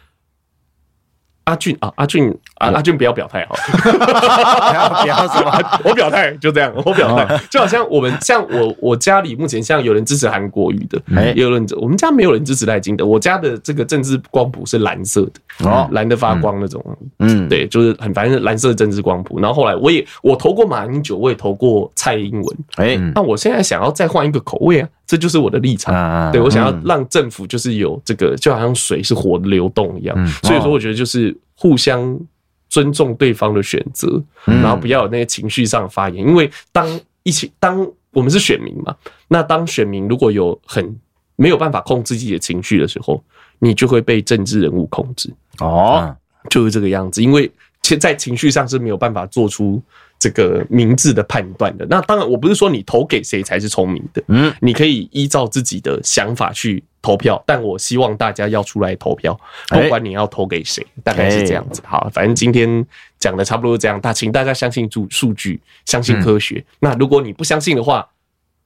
[1.46, 2.28] 阿俊啊，阿俊
[2.58, 3.54] 啊，阿俊不要表态哈，
[5.02, 5.52] 不要什么，
[5.88, 7.40] 我表态就这样，我表态。
[7.48, 11.00] 就好像我们像我我家里目前像有人支持韩国瑜的，
[11.36, 15.22] 也有人我们家没有人支持赖金的，我家的这个政治光谱是蓝色
[15.60, 16.84] 的，哦，蓝的发光那种，
[17.20, 19.38] 嗯，对，就是很反正蓝色的政治光谱。
[19.38, 24.88] 然后后来我也我投过马英九，我也投过蔡英文，哎，那我现在想要再换一个口味啊。
[25.06, 32.18] 这就是我的立场，对，我想要让政府就是有这个，就好像水是活的流动一样，所以说我觉得就是互相
[32.68, 36.84] 尊重对方的选择，然后不要有那些情绪上的发言，因为当
[37.22, 38.96] 一起当我们是选民嘛，
[39.28, 40.98] 那当选民如果有很
[41.36, 43.22] 没有办法控制自己的情绪的时候，
[43.60, 45.32] 你就会被政治人物控制。
[45.60, 46.16] 哦，
[46.50, 47.48] 就是这个样子，因为
[47.82, 49.80] 其实在情绪上是没有办法做出。
[50.18, 59.38] 这个明智的判断的，那当然我不是说你投给谁才是聪明的，嗯，你可以依照自己的想法去投票，但我希望大家要出来投票，
[59.68, 61.82] 不管你要投给谁，大概是这样子。
[61.84, 62.84] 好，反正今天
[63.18, 66.64] 讲的差不多这样，大请大家相信数数据，相信科学。
[66.80, 68.08] 那如果你不相信的话，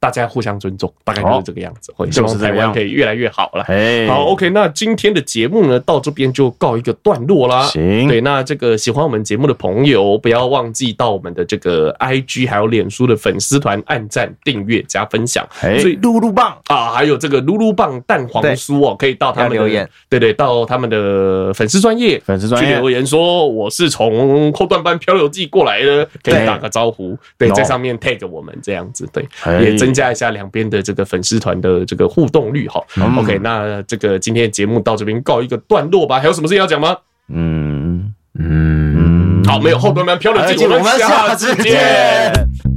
[0.01, 1.92] 大家互相尊重，大概就是这个样子。
[1.94, 3.64] 会希望台湾可以越来越好了。
[4.09, 7.64] 好，OK，那今天的节目呢，到这边就告一个段落啦。
[7.64, 15.46] 行，对，那这个喜欢我们节目的朋友，不要忘记到我们的这个 IG 还有脸书的粉丝团按赞、订阅、加分享。
[15.61, 27.14] 所以噜噜棒啊，还有这个噜噜棒蛋黄酥哦，可以到他们留言，对对，到他们的粉丝专业粉丝专业留言说我是从后段班漂流记过来的，可以打个招呼。
[27.36, 29.28] 对，在上面 tag 我们这样子，对，
[29.62, 29.89] 也真。
[29.91, 32.80] 增加一下两边的这个粉丝团的这个互动率，哈
[33.18, 36.20] ，OK，那这个今天的节目到这边告一个段落吧。
[36.20, 36.97] 还有什么事情要讲吗？
[37.28, 42.69] 嗯嗯，好，没有后端班漂流记，我们下次见。